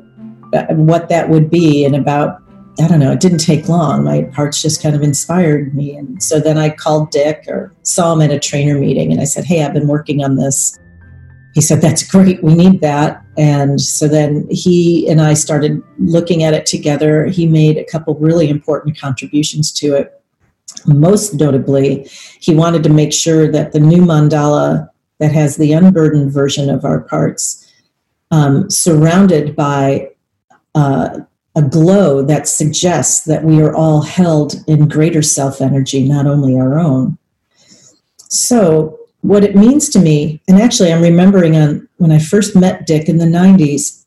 [0.53, 2.41] uh, what that would be in about
[2.81, 4.05] I don't know, it didn't take long.
[4.05, 5.97] My parts just kind of inspired me.
[5.97, 9.25] And so then I called Dick or saw him at a trainer meeting and I
[9.25, 10.79] said, Hey, I've been working on this
[11.55, 12.43] he said, That's great.
[12.43, 13.25] We need that.
[13.41, 17.25] And so then he and I started looking at it together.
[17.25, 20.23] He made a couple really important contributions to it.
[20.87, 22.07] Most notably,
[22.39, 26.85] he wanted to make sure that the new mandala that has the unburdened version of
[26.85, 27.67] our parts,
[28.31, 30.11] um, surrounded by
[30.75, 31.21] uh,
[31.57, 36.57] a glow that suggests that we are all held in greater self energy, not only
[36.57, 37.17] our own.
[38.29, 42.87] So, what it means to me, and actually, I'm remembering on when I first met
[42.87, 44.05] Dick in the 90s,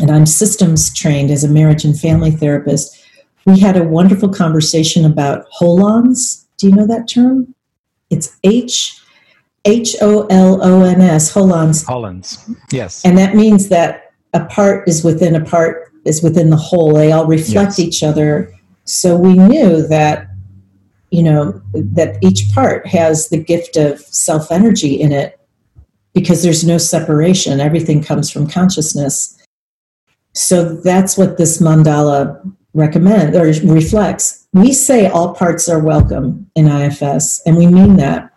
[0.00, 2.98] and I'm systems trained as a marriage and family therapist.
[3.44, 6.46] We had a wonderful conversation about holons.
[6.56, 7.54] Do you know that term?
[8.08, 9.02] It's H
[9.64, 11.84] H O L O N S, holons.
[11.84, 13.04] Holons, yes.
[13.04, 16.94] And that means that a part is within a part is within the whole.
[16.94, 17.80] They all reflect yes.
[17.80, 18.52] each other.
[18.84, 20.26] So we knew that,
[21.12, 25.38] you know, that each part has the gift of self energy in it
[26.14, 27.60] because there's no separation.
[27.60, 29.38] Everything comes from consciousness.
[30.32, 32.40] So that's what this mandala
[32.72, 34.48] recommend or reflects.
[34.54, 38.30] We say all parts are welcome in IFS, and we mean that.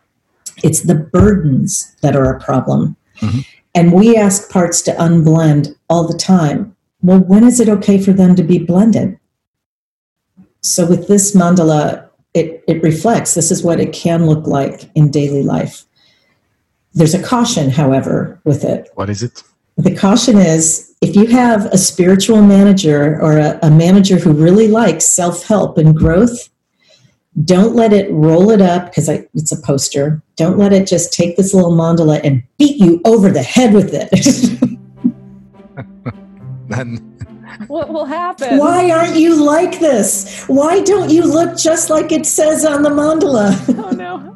[0.64, 2.98] It's the burdens that are a problem.
[3.20, 3.40] Mm-hmm.
[3.74, 6.76] And we ask parts to unblend all the time.
[7.02, 9.20] Well, when is it okay for them to be blended?
[10.62, 12.05] So with this mandala,
[12.36, 15.86] it, it reflects this is what it can look like in daily life.
[16.94, 18.90] There's a caution, however, with it.
[18.96, 19.42] What is it?
[19.78, 24.68] The caution is if you have a spiritual manager or a, a manager who really
[24.68, 26.50] likes self help and growth,
[27.44, 30.22] don't let it roll it up because it's a poster.
[30.38, 33.92] Don't let it just take this little mandala and beat you over the head with
[33.94, 34.10] it.
[36.70, 37.15] then
[37.68, 38.58] what will happen?
[38.58, 40.46] Why aren't you like this?
[40.48, 43.54] Why don't you look just like it says on the mandala?
[43.84, 44.36] Oh no.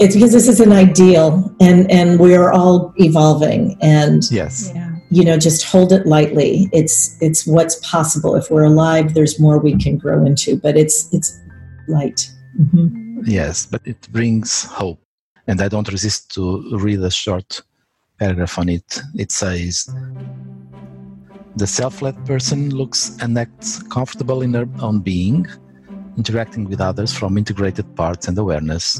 [0.00, 4.72] It's because this is an ideal and and we are all evolving and yes.
[4.74, 4.88] Yeah.
[5.10, 6.70] You know, just hold it lightly.
[6.72, 8.34] It's it's what's possible.
[8.34, 10.56] If we're alive, there's more we can grow into.
[10.56, 11.38] But it's it's
[11.86, 12.30] light.
[12.58, 13.20] Mm-hmm.
[13.26, 15.00] Yes, but it brings hope.
[15.46, 17.60] And I don't resist to read a short
[18.18, 19.00] paragraph on it.
[19.14, 19.88] It says
[21.54, 25.46] The self led person looks and acts comfortable in their own being,
[26.16, 28.98] interacting with others from integrated parts and awareness.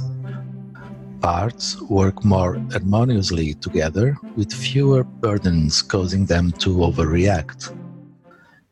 [1.20, 7.74] Parts work more harmoniously together with fewer burdens causing them to overreact.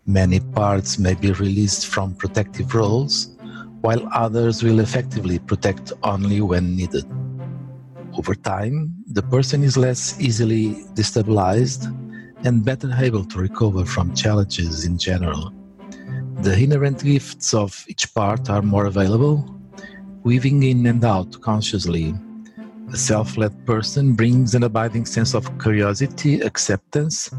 [0.05, 3.35] Many parts may be released from protective roles
[3.81, 7.07] while others will effectively protect only when needed.
[8.19, 11.89] Over time, the person is less easily destabilized
[12.45, 15.53] and better able to recover from challenges in general.
[16.43, 19.45] The inherent gifts of each part are more available,
[20.23, 22.15] weaving in and out consciously.
[22.93, 27.31] A self led person brings an abiding sense of curiosity, acceptance,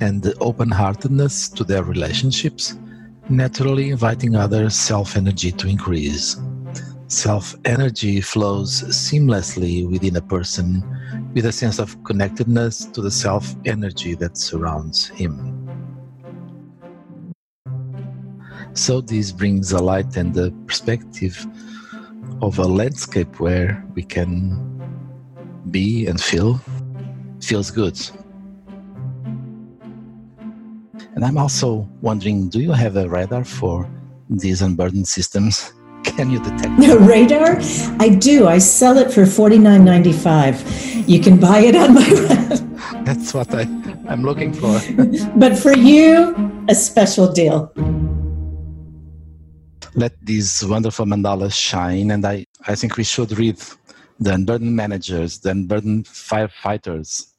[0.00, 2.76] and open heartedness to their relationships
[3.30, 6.36] naturally inviting other self energy to increase.
[7.10, 10.80] Self energy flows seamlessly within a person
[11.34, 15.34] with a sense of connectedness to the self energy that surrounds him.
[18.74, 21.44] So, this brings a light and a perspective
[22.42, 24.54] of a landscape where we can
[25.72, 26.60] be and feel
[27.40, 27.98] feels good
[31.14, 33.90] and I'm also wondering do you have a radar for
[34.28, 35.72] these unburdened systems?
[36.04, 37.58] Can you detect no radar?
[37.98, 38.46] I do.
[38.48, 41.08] I sell it for $49.95.
[41.08, 43.04] You can buy it on my web.
[43.04, 43.62] That's what I,
[44.08, 44.80] I'm looking for.
[45.36, 46.34] but for you,
[46.68, 47.72] a special deal.
[49.94, 53.58] Let these wonderful mandalas shine, and I, I think we should read
[54.20, 57.32] the unburdened managers, the unburdened firefighters,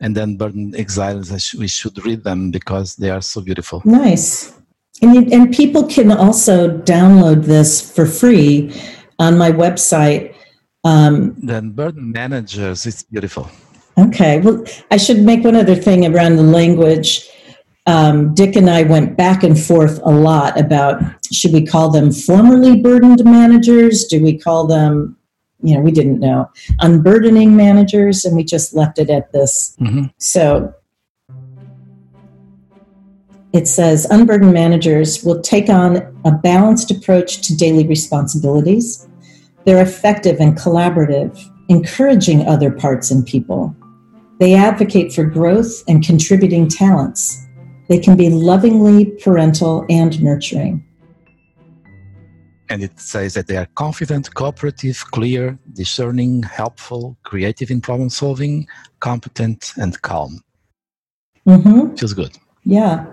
[0.00, 1.54] and unburdened Exiles.
[1.54, 3.82] We should read them because they are so beautiful.
[3.84, 4.52] Nice.
[5.00, 8.72] And, you, and people can also download this for free
[9.18, 10.34] on my website.
[10.84, 13.50] Um, unburdened Managers, it's beautiful.
[13.98, 14.40] Okay.
[14.40, 17.28] Well, I should make one other thing around the language.
[17.86, 21.02] Um, Dick and I went back and forth a lot about
[21.32, 24.04] should we call them formerly burdened managers?
[24.04, 25.16] Do we call them
[25.62, 26.50] you know, we didn't know.
[26.80, 29.76] Unburdening managers, and we just left it at this.
[29.80, 30.06] Mm-hmm.
[30.18, 30.74] So
[33.52, 39.06] it says unburdened managers will take on a balanced approach to daily responsibilities.
[39.64, 41.38] They're effective and collaborative,
[41.68, 43.74] encouraging other parts and people.
[44.40, 47.46] They advocate for growth and contributing talents.
[47.88, 50.84] They can be lovingly parental and nurturing
[52.72, 58.66] and it says that they are confident, cooperative, clear, discerning, helpful, creative in problem solving,
[59.00, 60.40] competent, and calm.
[61.46, 61.96] Mm-hmm.
[61.96, 62.34] Feels good.
[62.64, 63.04] Yeah.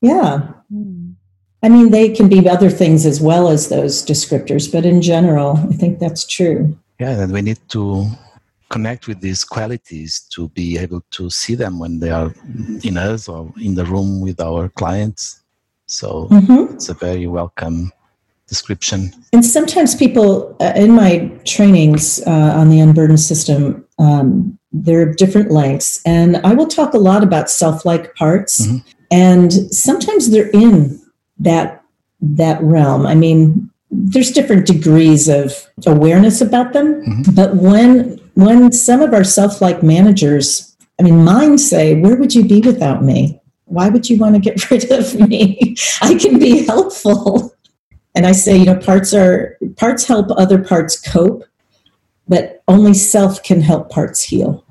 [0.00, 0.52] Yeah.
[0.70, 1.12] Hmm.
[1.62, 5.58] I mean, they can be other things as well as those descriptors, but in general,
[5.68, 6.78] I think that's true.
[7.00, 8.06] Yeah, and we need to
[8.68, 12.32] connect with these qualities to be able to see them when they are
[12.84, 15.40] in us or in the room with our clients.
[15.86, 16.74] So mm-hmm.
[16.74, 17.90] it's a very welcome
[18.46, 19.10] description.
[19.32, 25.12] And sometimes people uh, in my trainings uh, on the unburdened system, um, there are
[25.12, 28.86] different lengths, and I will talk a lot about self-like parts, mm-hmm.
[29.10, 31.00] And sometimes they're in
[31.38, 31.82] that
[32.20, 33.06] that realm.
[33.06, 37.34] I mean, there's different degrees of awareness about them, mm-hmm.
[37.34, 42.44] but when when some of our self-like managers, I mean, mine say, "Where would you
[42.46, 45.76] be without me?" Why would you want to get rid of me?
[46.00, 47.54] I can be helpful
[48.18, 51.44] and I say, you know, parts are parts help other parts cope,
[52.26, 54.64] but only self can help parts heal.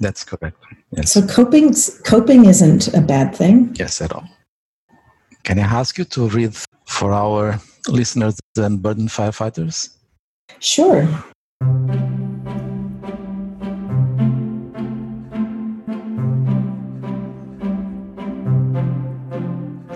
[0.00, 0.56] That's correct.
[0.96, 1.12] Yes.
[1.12, 1.74] So coping
[2.04, 3.76] coping isn't a bad thing.
[3.78, 4.24] Yes, at all.
[5.44, 9.90] Can I ask you to read for our listeners and burden firefighters?
[10.58, 11.06] Sure.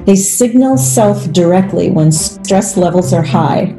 [0.05, 3.75] They signal self directly when stress levels are high.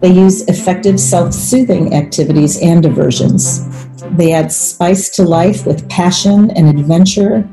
[0.00, 3.87] They use effective self soothing activities and diversions.
[4.16, 7.48] They add spice to life with passion and adventure,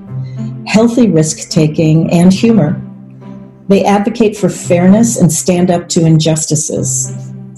[0.68, 2.82] healthy risk taking, and humor.
[3.68, 7.12] They advocate for fairness and stand up to injustices.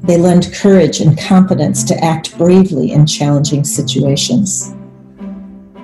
[0.03, 4.73] They lend courage and confidence to act bravely in challenging situations.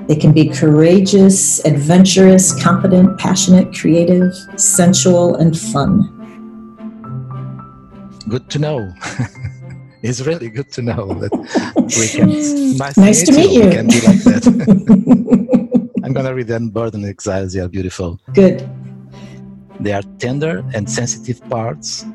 [0.07, 6.09] They can be courageous, adventurous, competent, passionate, creative, sensual, and fun.
[8.27, 8.93] Good to know.
[10.03, 11.31] it's really good to know that
[11.97, 12.29] we can.
[12.29, 12.77] Mm.
[12.77, 13.63] Nice, nice to meet you.
[13.63, 13.69] you.
[13.69, 15.99] We can be like that.
[16.03, 16.69] I'm gonna read them.
[16.69, 17.53] Burden Exiles.
[17.53, 18.19] They are beautiful.
[18.33, 18.69] Good.
[19.79, 22.05] They are tender and sensitive parts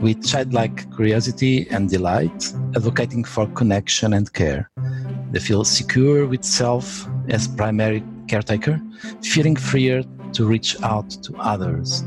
[0.00, 4.70] with childlike curiosity and delight, advocating for connection and care.
[5.30, 8.80] They feel secure with self as primary caretaker,
[9.22, 12.04] feeling freer to reach out to others.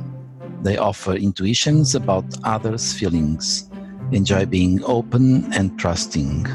[0.63, 3.69] They offer intuitions about others' feelings,
[4.11, 6.45] enjoy being open and trusting.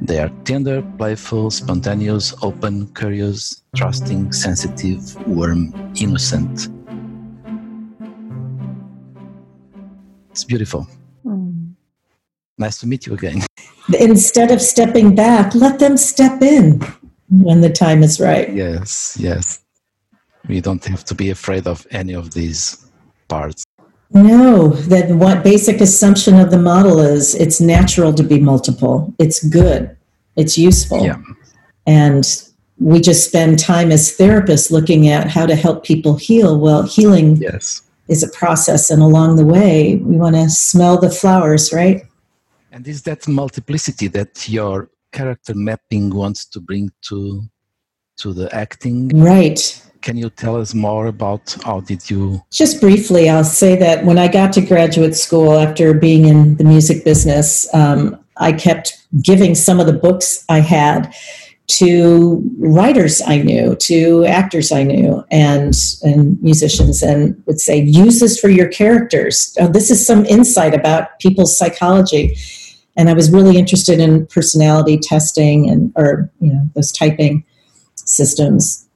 [0.00, 6.68] They are tender, playful, spontaneous, open, curious, trusting, sensitive, warm, innocent.
[10.30, 10.86] It's beautiful.
[11.24, 11.74] Mm.
[12.58, 13.42] Nice to meet you again.
[13.98, 16.80] instead of stepping back, let them step in
[17.28, 18.52] when the time is right.
[18.52, 19.60] Yes, yes.
[20.48, 22.86] We don't have to be afraid of any of these
[23.28, 23.64] parts.
[24.14, 29.14] No, that what basic assumption of the model is it's natural to be multiple.
[29.18, 29.96] It's good.
[30.36, 31.04] It's useful.
[31.04, 31.20] Yeah.
[31.86, 32.24] And
[32.78, 36.58] we just spend time as therapists looking at how to help people heal.
[36.58, 37.82] Well, healing yes.
[38.08, 42.02] is a process and along the way we want to smell the flowers, right?
[42.70, 47.42] And is that multiplicity that your character mapping wants to bring to
[48.16, 49.08] to the acting?
[49.08, 49.80] Right.
[50.02, 52.42] Can you tell us more about how did you?
[52.50, 56.64] Just briefly, I'll say that when I got to graduate school after being in the
[56.64, 61.14] music business, um, I kept giving some of the books I had
[61.78, 68.20] to writers I knew, to actors I knew, and and musicians, and would say, use
[68.20, 69.56] this for your characters.
[69.60, 72.36] Oh, this is some insight about people's psychology
[72.96, 77.44] and I was really interested in personality testing and or you know those typing
[77.94, 78.86] systems.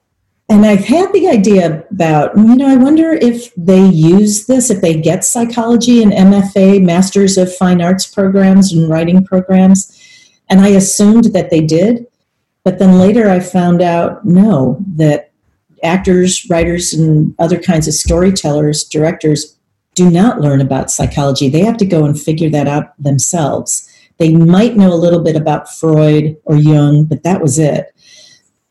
[0.49, 4.81] And I've had the idea about, you know, I wonder if they use this, if
[4.81, 9.93] they get psychology and MFA, Masters of Fine Arts programs and writing programs.
[10.49, 12.07] And I assumed that they did.
[12.63, 15.33] But then later I found out no, that
[15.83, 19.57] actors, writers, and other kinds of storytellers, directors
[19.97, 21.49] do not learn about psychology.
[21.49, 23.89] They have to go and figure that out themselves.
[24.19, 27.93] They might know a little bit about Freud or Jung, but that was it.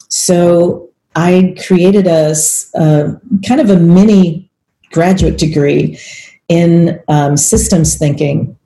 [0.10, 2.36] So I created a,
[2.76, 4.50] a kind of a mini
[4.92, 6.00] graduate degree
[6.48, 8.58] in um, systems thinking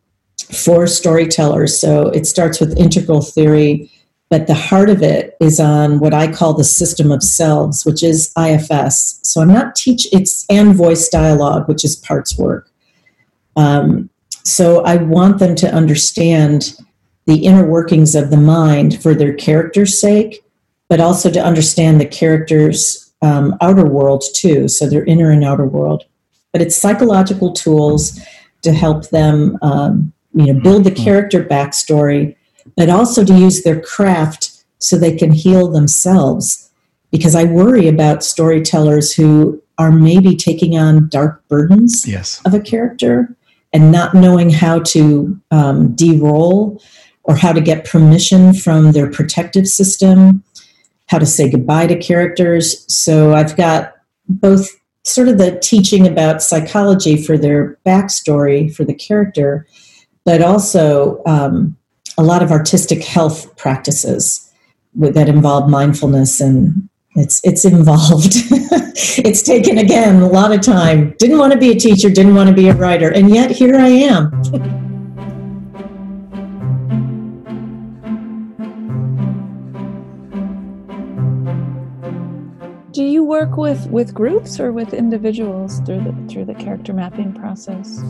[0.51, 1.79] for storytellers.
[1.79, 3.91] So it starts with integral theory,
[4.29, 8.03] but the heart of it is on what I call the system of selves, which
[8.03, 9.19] is IFS.
[9.23, 12.69] So I'm not teach it's and voice dialogue, which is parts work.
[13.55, 14.09] Um,
[14.43, 16.75] so I want them to understand
[17.25, 20.43] the inner workings of the mind for their character's sake,
[20.89, 25.65] but also to understand the character's um, outer world too, so their inner and outer
[25.65, 26.03] world.
[26.51, 28.19] But it's psychological tools
[28.63, 32.35] to help them, um, you know, build the character backstory
[32.75, 36.71] but also to use their craft so they can heal themselves.
[37.11, 42.41] Because I worry about storytellers who are maybe taking on dark burdens yes.
[42.45, 43.35] of a character
[43.73, 46.81] and not knowing how to um, de-role
[47.23, 50.43] or how to get permission from their protective system,
[51.09, 52.85] how to say goodbye to characters.
[52.93, 53.95] So I've got
[54.27, 54.69] both
[55.03, 59.67] sort of the teaching about psychology for their backstory for the character,
[60.23, 61.75] but also um,
[62.17, 64.51] a lot of artistic health practices
[64.95, 68.35] that involve mindfulness and it's it's involved.
[69.21, 71.13] It's taken again a lot of time.
[71.19, 73.75] Didn't want to be a teacher didn't want to be a writer and yet here
[73.75, 74.31] i am
[82.99, 87.31] do you work with with groups or with individuals through the through the character mapping
[87.31, 88.03] process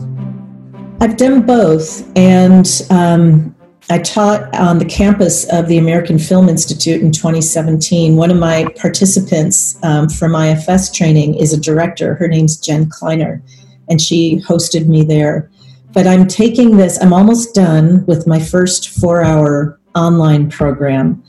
[1.00, 3.54] i've done both and um,
[3.88, 8.14] I taught on the campus of the American Film Institute in 2017.
[8.14, 12.14] One of my participants um, from IFS training is a director.
[12.14, 13.42] Her name's Jen Kleiner,
[13.88, 15.50] and she hosted me there.
[15.92, 21.24] But I'm taking this, I'm almost done with my first four hour online program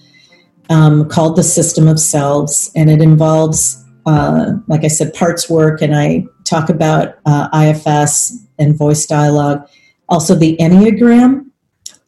[0.72, 5.82] um, called The System of Selves, and it involves, uh, like I said, parts work,
[5.82, 9.68] and I talk about uh, IFS and voice dialogue,
[10.10, 11.52] also the Enneagram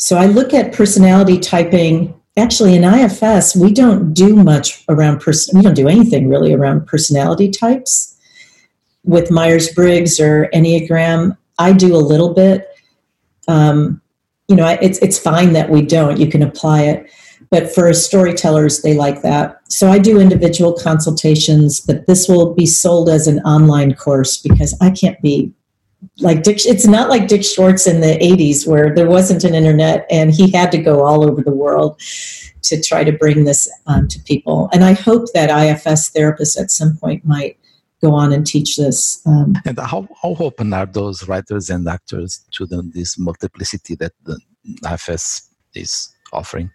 [0.03, 2.13] so I look at personality typing.
[2.35, 5.57] Actually, in IFS, we don't do much around person.
[5.57, 8.13] We don't do anything really around personality types.
[9.05, 12.67] With Myers Briggs or Enneagram, I do a little bit.
[13.47, 14.01] Um,
[14.49, 16.19] you know, it's it's fine that we don't.
[16.19, 17.09] You can apply it,
[17.53, 19.61] but for storytellers, they like that.
[19.69, 24.75] So I do individual consultations, but this will be sold as an online course because
[24.81, 25.53] I can't be
[26.17, 30.07] like Dick, it's not like Dick Schwartz in the 80s where there wasn't an internet
[30.09, 32.01] and he had to go all over the world
[32.63, 34.67] to try to bring this um, to people.
[34.73, 37.59] And I hope that IFS therapists at some point might
[38.01, 39.21] go on and teach this.
[39.27, 44.39] Um, and how, how open are those writers and actors to this multiplicity that the
[44.91, 46.71] IFS is offering?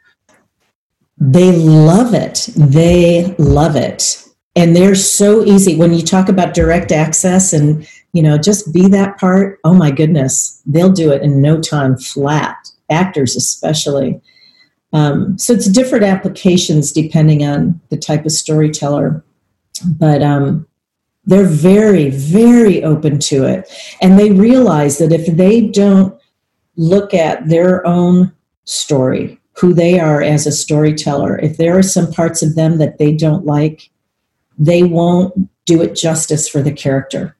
[1.21, 2.49] They love it.
[2.57, 4.25] They love it.
[4.57, 5.77] And they're so easy.
[5.77, 9.61] When you talk about direct access and you know, just be that part.
[9.64, 12.57] Oh my goodness, they'll do it in no time flat,
[12.91, 14.21] actors especially.
[14.93, 19.23] Um, so it's different applications depending on the type of storyteller.
[19.87, 20.66] But um,
[21.27, 23.71] they're very, very open to it.
[24.01, 26.19] And they realize that if they don't
[26.77, 28.33] look at their own
[28.64, 32.99] story, who they are as a storyteller, if there are some parts of them that
[32.99, 33.91] they don't like,
[34.57, 35.35] they won't
[35.67, 37.37] do it justice for the character.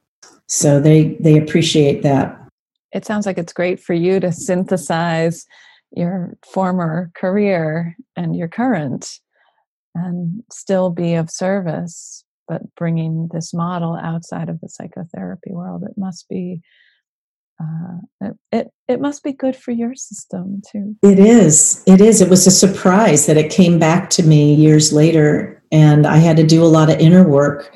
[0.47, 2.37] So they they appreciate that.
[2.93, 5.47] It sounds like it's great for you to synthesize
[5.95, 9.21] your former career and your current
[9.95, 15.97] and still be of service but bringing this model outside of the psychotherapy world it
[15.97, 16.61] must be
[17.61, 22.31] uh, it, it must be good for your system too it is it is it
[22.31, 26.47] was a surprise that it came back to me years later and i had to
[26.47, 27.75] do a lot of inner work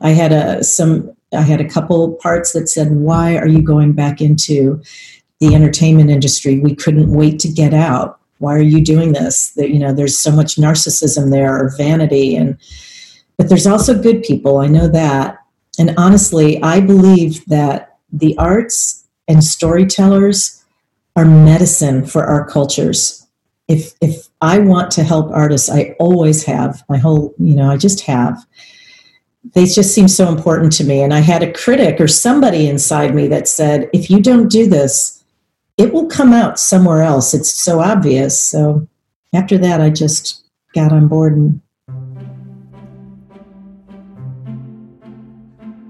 [0.00, 3.92] i had a some I had a couple parts that said, Why are you going
[3.92, 4.82] back into
[5.40, 6.58] the entertainment industry?
[6.58, 8.20] We couldn't wait to get out.
[8.38, 9.50] Why are you doing this?
[9.54, 12.58] That you know, there's so much narcissism there or vanity and
[13.38, 14.58] but there's also good people.
[14.58, 15.38] I know that.
[15.78, 20.64] And honestly, I believe that the arts and storytellers
[21.16, 23.26] are medicine for our cultures.
[23.68, 26.82] If if I want to help artists, I always have.
[26.88, 28.44] My whole, you know, I just have
[29.54, 31.02] they just seem so important to me.
[31.02, 34.68] And I had a critic or somebody inside me that said, if you don't do
[34.68, 35.22] this,
[35.76, 37.34] it will come out somewhere else.
[37.34, 38.40] It's so obvious.
[38.40, 38.86] So
[39.34, 40.44] after that, I just
[40.74, 41.60] got on board and.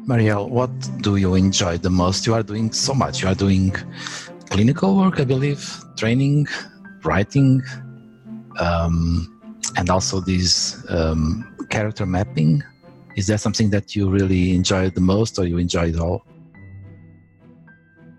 [0.06, 0.70] Mariel, what
[1.02, 2.26] do you enjoy the most?
[2.26, 3.22] You are doing so much.
[3.22, 3.70] You are doing
[4.50, 5.64] clinical work, I believe,
[5.96, 6.46] training,
[7.04, 7.62] writing,
[8.58, 9.40] um,
[9.76, 12.62] and also this um, character mapping
[13.16, 16.24] is there something that you really enjoy the most or you enjoy it all?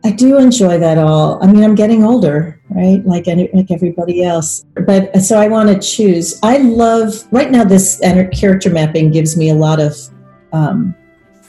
[0.06, 1.42] I do enjoy that all.
[1.42, 3.04] I mean, I'm getting older, right?
[3.06, 4.66] Like any, like everybody else.
[4.86, 6.40] But so I want to choose.
[6.44, 7.64] I love right now.
[7.64, 8.00] This
[8.34, 9.96] character mapping gives me a lot of
[10.52, 10.94] um,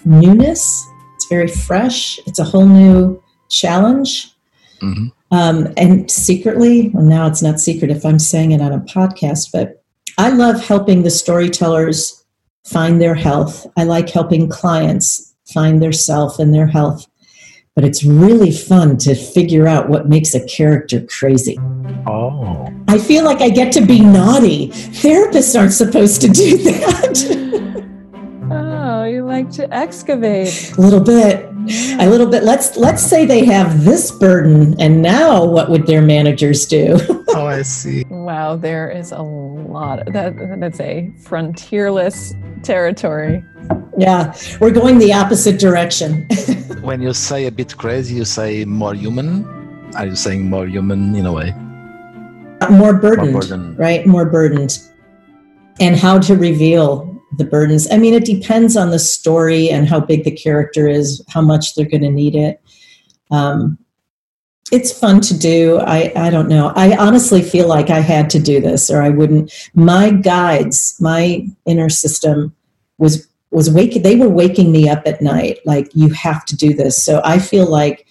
[0.04, 0.86] newness.
[1.16, 2.18] It's very fresh.
[2.26, 4.32] It's a whole new challenge.
[4.80, 5.06] Mm-hmm.
[5.30, 9.50] Um, and secretly, well, now it's not secret if I'm saying it on a podcast,
[9.52, 9.82] but
[10.18, 12.24] I love helping the storytellers
[12.64, 13.66] find their health.
[13.76, 17.06] I like helping clients find their self and their health.
[17.74, 21.58] But it's really fun to figure out what makes a character crazy.
[22.06, 22.72] Oh.
[22.86, 24.68] I feel like I get to be naughty.
[24.68, 27.40] Therapists aren't supposed to do that.
[29.04, 30.72] oh, you like to excavate.
[30.76, 31.46] A little bit.
[31.98, 32.42] A little bit.
[32.42, 36.98] Let's let's say they have this burden and now what would their managers do?
[37.28, 38.04] oh, I see.
[38.08, 40.34] Wow, there is a lot of that.
[40.58, 43.44] That's a frontierless territory.
[43.98, 46.26] Yeah, we're going the opposite direction.
[46.82, 49.44] when you say a bit crazy, you say more human.
[49.96, 51.52] Are you saying more human in a way?
[52.70, 53.78] More burdened, more burdened.
[53.78, 54.06] right?
[54.06, 54.78] More burdened.
[55.80, 57.90] And how to reveal the burdens.
[57.90, 61.74] I mean, it depends on the story and how big the character is, how much
[61.74, 62.60] they're going to need it.
[63.30, 63.78] Um,
[64.72, 65.78] it's fun to do.
[65.78, 66.72] I, I don't know.
[66.74, 69.52] I honestly feel like I had to do this or I wouldn't.
[69.74, 72.54] My guides, my inner system
[72.98, 76.74] was was waking they were waking me up at night like you have to do
[76.74, 77.02] this.
[77.02, 78.04] So I feel like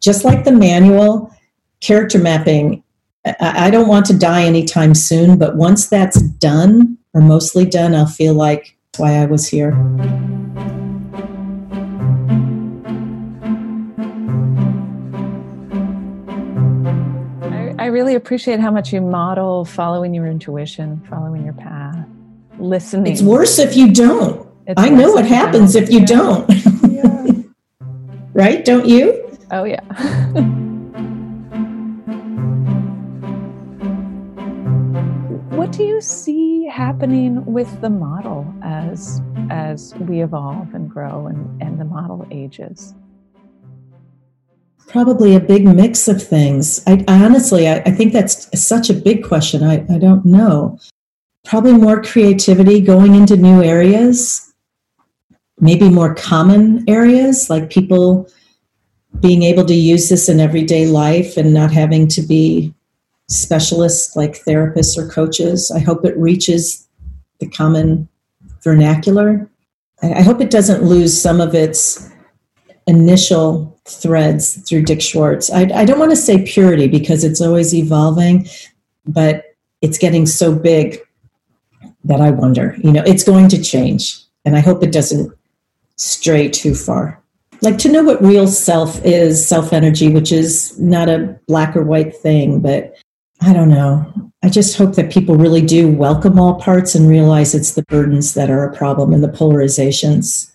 [0.00, 1.32] just like the manual,
[1.80, 2.82] character mapping,
[3.24, 7.96] I, I don't want to die anytime soon, but once that's done or mostly done,
[7.96, 9.72] I'll feel like why I was here.
[17.76, 22.06] I really appreciate how much you model following your intuition, following your path,
[22.58, 23.12] listening.
[23.12, 24.48] It's worse if you don't.
[24.68, 26.06] It's I know what happens if you yeah.
[26.06, 26.48] don't.
[26.88, 27.26] Yeah.
[28.32, 28.64] right?
[28.64, 29.36] Don't you?
[29.50, 29.80] Oh, yeah.
[35.56, 36.37] what do you see
[36.78, 39.20] happening with the model as
[39.50, 42.94] as we evolve and grow and, and the model ages?
[44.86, 46.80] Probably a big mix of things.
[46.86, 49.64] I, honestly, I, I, think that's such a big question.
[49.64, 50.78] I, I don't know.
[51.44, 54.54] Probably more creativity going into new areas,
[55.58, 58.30] maybe more common areas, like people
[59.18, 62.72] being able to use this in everyday life and not having to be
[63.28, 65.70] specialists like therapists or coaches.
[65.70, 66.88] I hope it reaches
[67.38, 68.08] the common
[68.62, 69.48] vernacular.
[70.02, 72.10] I hope it doesn't lose some of its
[72.86, 75.50] initial threads through Dick Schwartz.
[75.50, 78.46] I, I don't want to say purity because it's always evolving,
[79.06, 79.44] but
[79.82, 80.98] it's getting so big
[82.04, 84.18] that I wonder, you know, it's going to change.
[84.44, 85.32] And I hope it doesn't
[85.96, 87.20] stray too far.
[87.60, 91.82] Like to know what real self is, self energy, which is not a black or
[91.82, 92.96] white thing, but
[93.40, 94.30] I don't know.
[94.42, 98.34] I just hope that people really do welcome all parts and realize it's the burdens
[98.34, 100.52] that are a problem and the polarizations.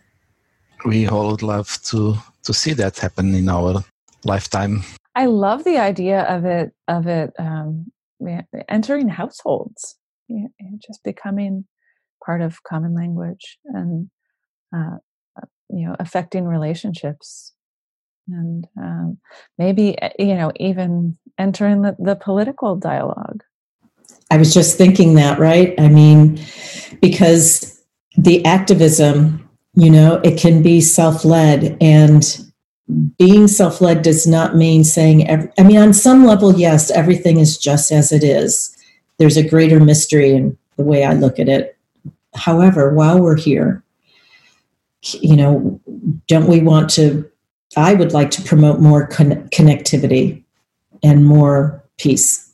[0.85, 3.83] We all would love to to see that happen in our
[4.25, 4.83] lifetime.
[5.15, 7.91] I love the idea of it of it um,
[8.67, 9.95] entering households,
[10.27, 11.65] you know, just becoming
[12.25, 14.09] part of common language and
[14.75, 14.97] uh,
[15.37, 17.52] uh you know affecting relationships
[18.27, 19.17] and um,
[19.57, 23.43] maybe eh, you know even entering the, the political dialogue.
[24.31, 25.73] I was just thinking that right?
[25.79, 26.39] I mean
[27.01, 27.81] because
[28.17, 32.39] the activism you know it can be self-led and
[33.17, 37.57] being self-led does not mean saying every, i mean on some level yes everything is
[37.57, 38.69] just as it is.
[39.17, 41.77] There's a greater mystery in the way i look at it.
[42.35, 43.83] However while we're here
[45.01, 45.81] you know
[46.27, 47.29] don't we want to
[47.75, 50.43] I would like to promote more con- connectivity
[51.01, 52.53] and more peace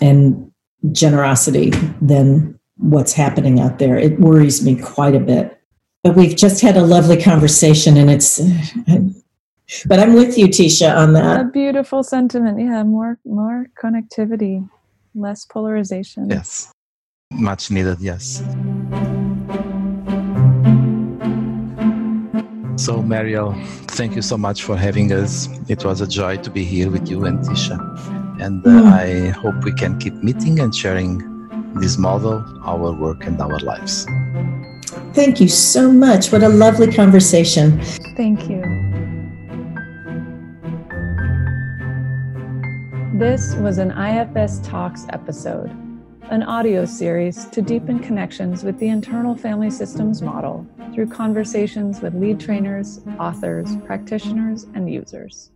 [0.00, 0.50] and
[0.92, 3.96] generosity than what's happening out there.
[3.98, 5.58] It worries me quite a bit.
[6.02, 8.40] But we've just had a lovely conversation, and it's.
[9.86, 11.40] But I'm with you, Tisha, on that.
[11.40, 12.60] A beautiful sentiment.
[12.60, 14.68] Yeah, more more connectivity,
[15.14, 16.28] less polarization.
[16.28, 16.70] Yes,
[17.32, 17.98] much needed.
[17.98, 18.42] Yes.
[22.76, 23.54] So, Mariel,
[23.86, 25.48] thank you so much for having us.
[25.68, 27.78] It was a joy to be here with you and Tisha.
[28.40, 28.92] And uh, mm.
[28.92, 31.22] I hope we can keep meeting and sharing
[31.74, 34.06] this model, our work, and our lives.
[35.12, 36.32] Thank you so much.
[36.32, 37.80] What a lovely conversation.
[38.16, 38.62] Thank you.
[43.14, 45.70] This was an IFS Talks episode,
[46.30, 52.14] an audio series to deepen connections with the internal family systems model through conversations with
[52.14, 55.50] lead trainers, authors, practitioners, and users.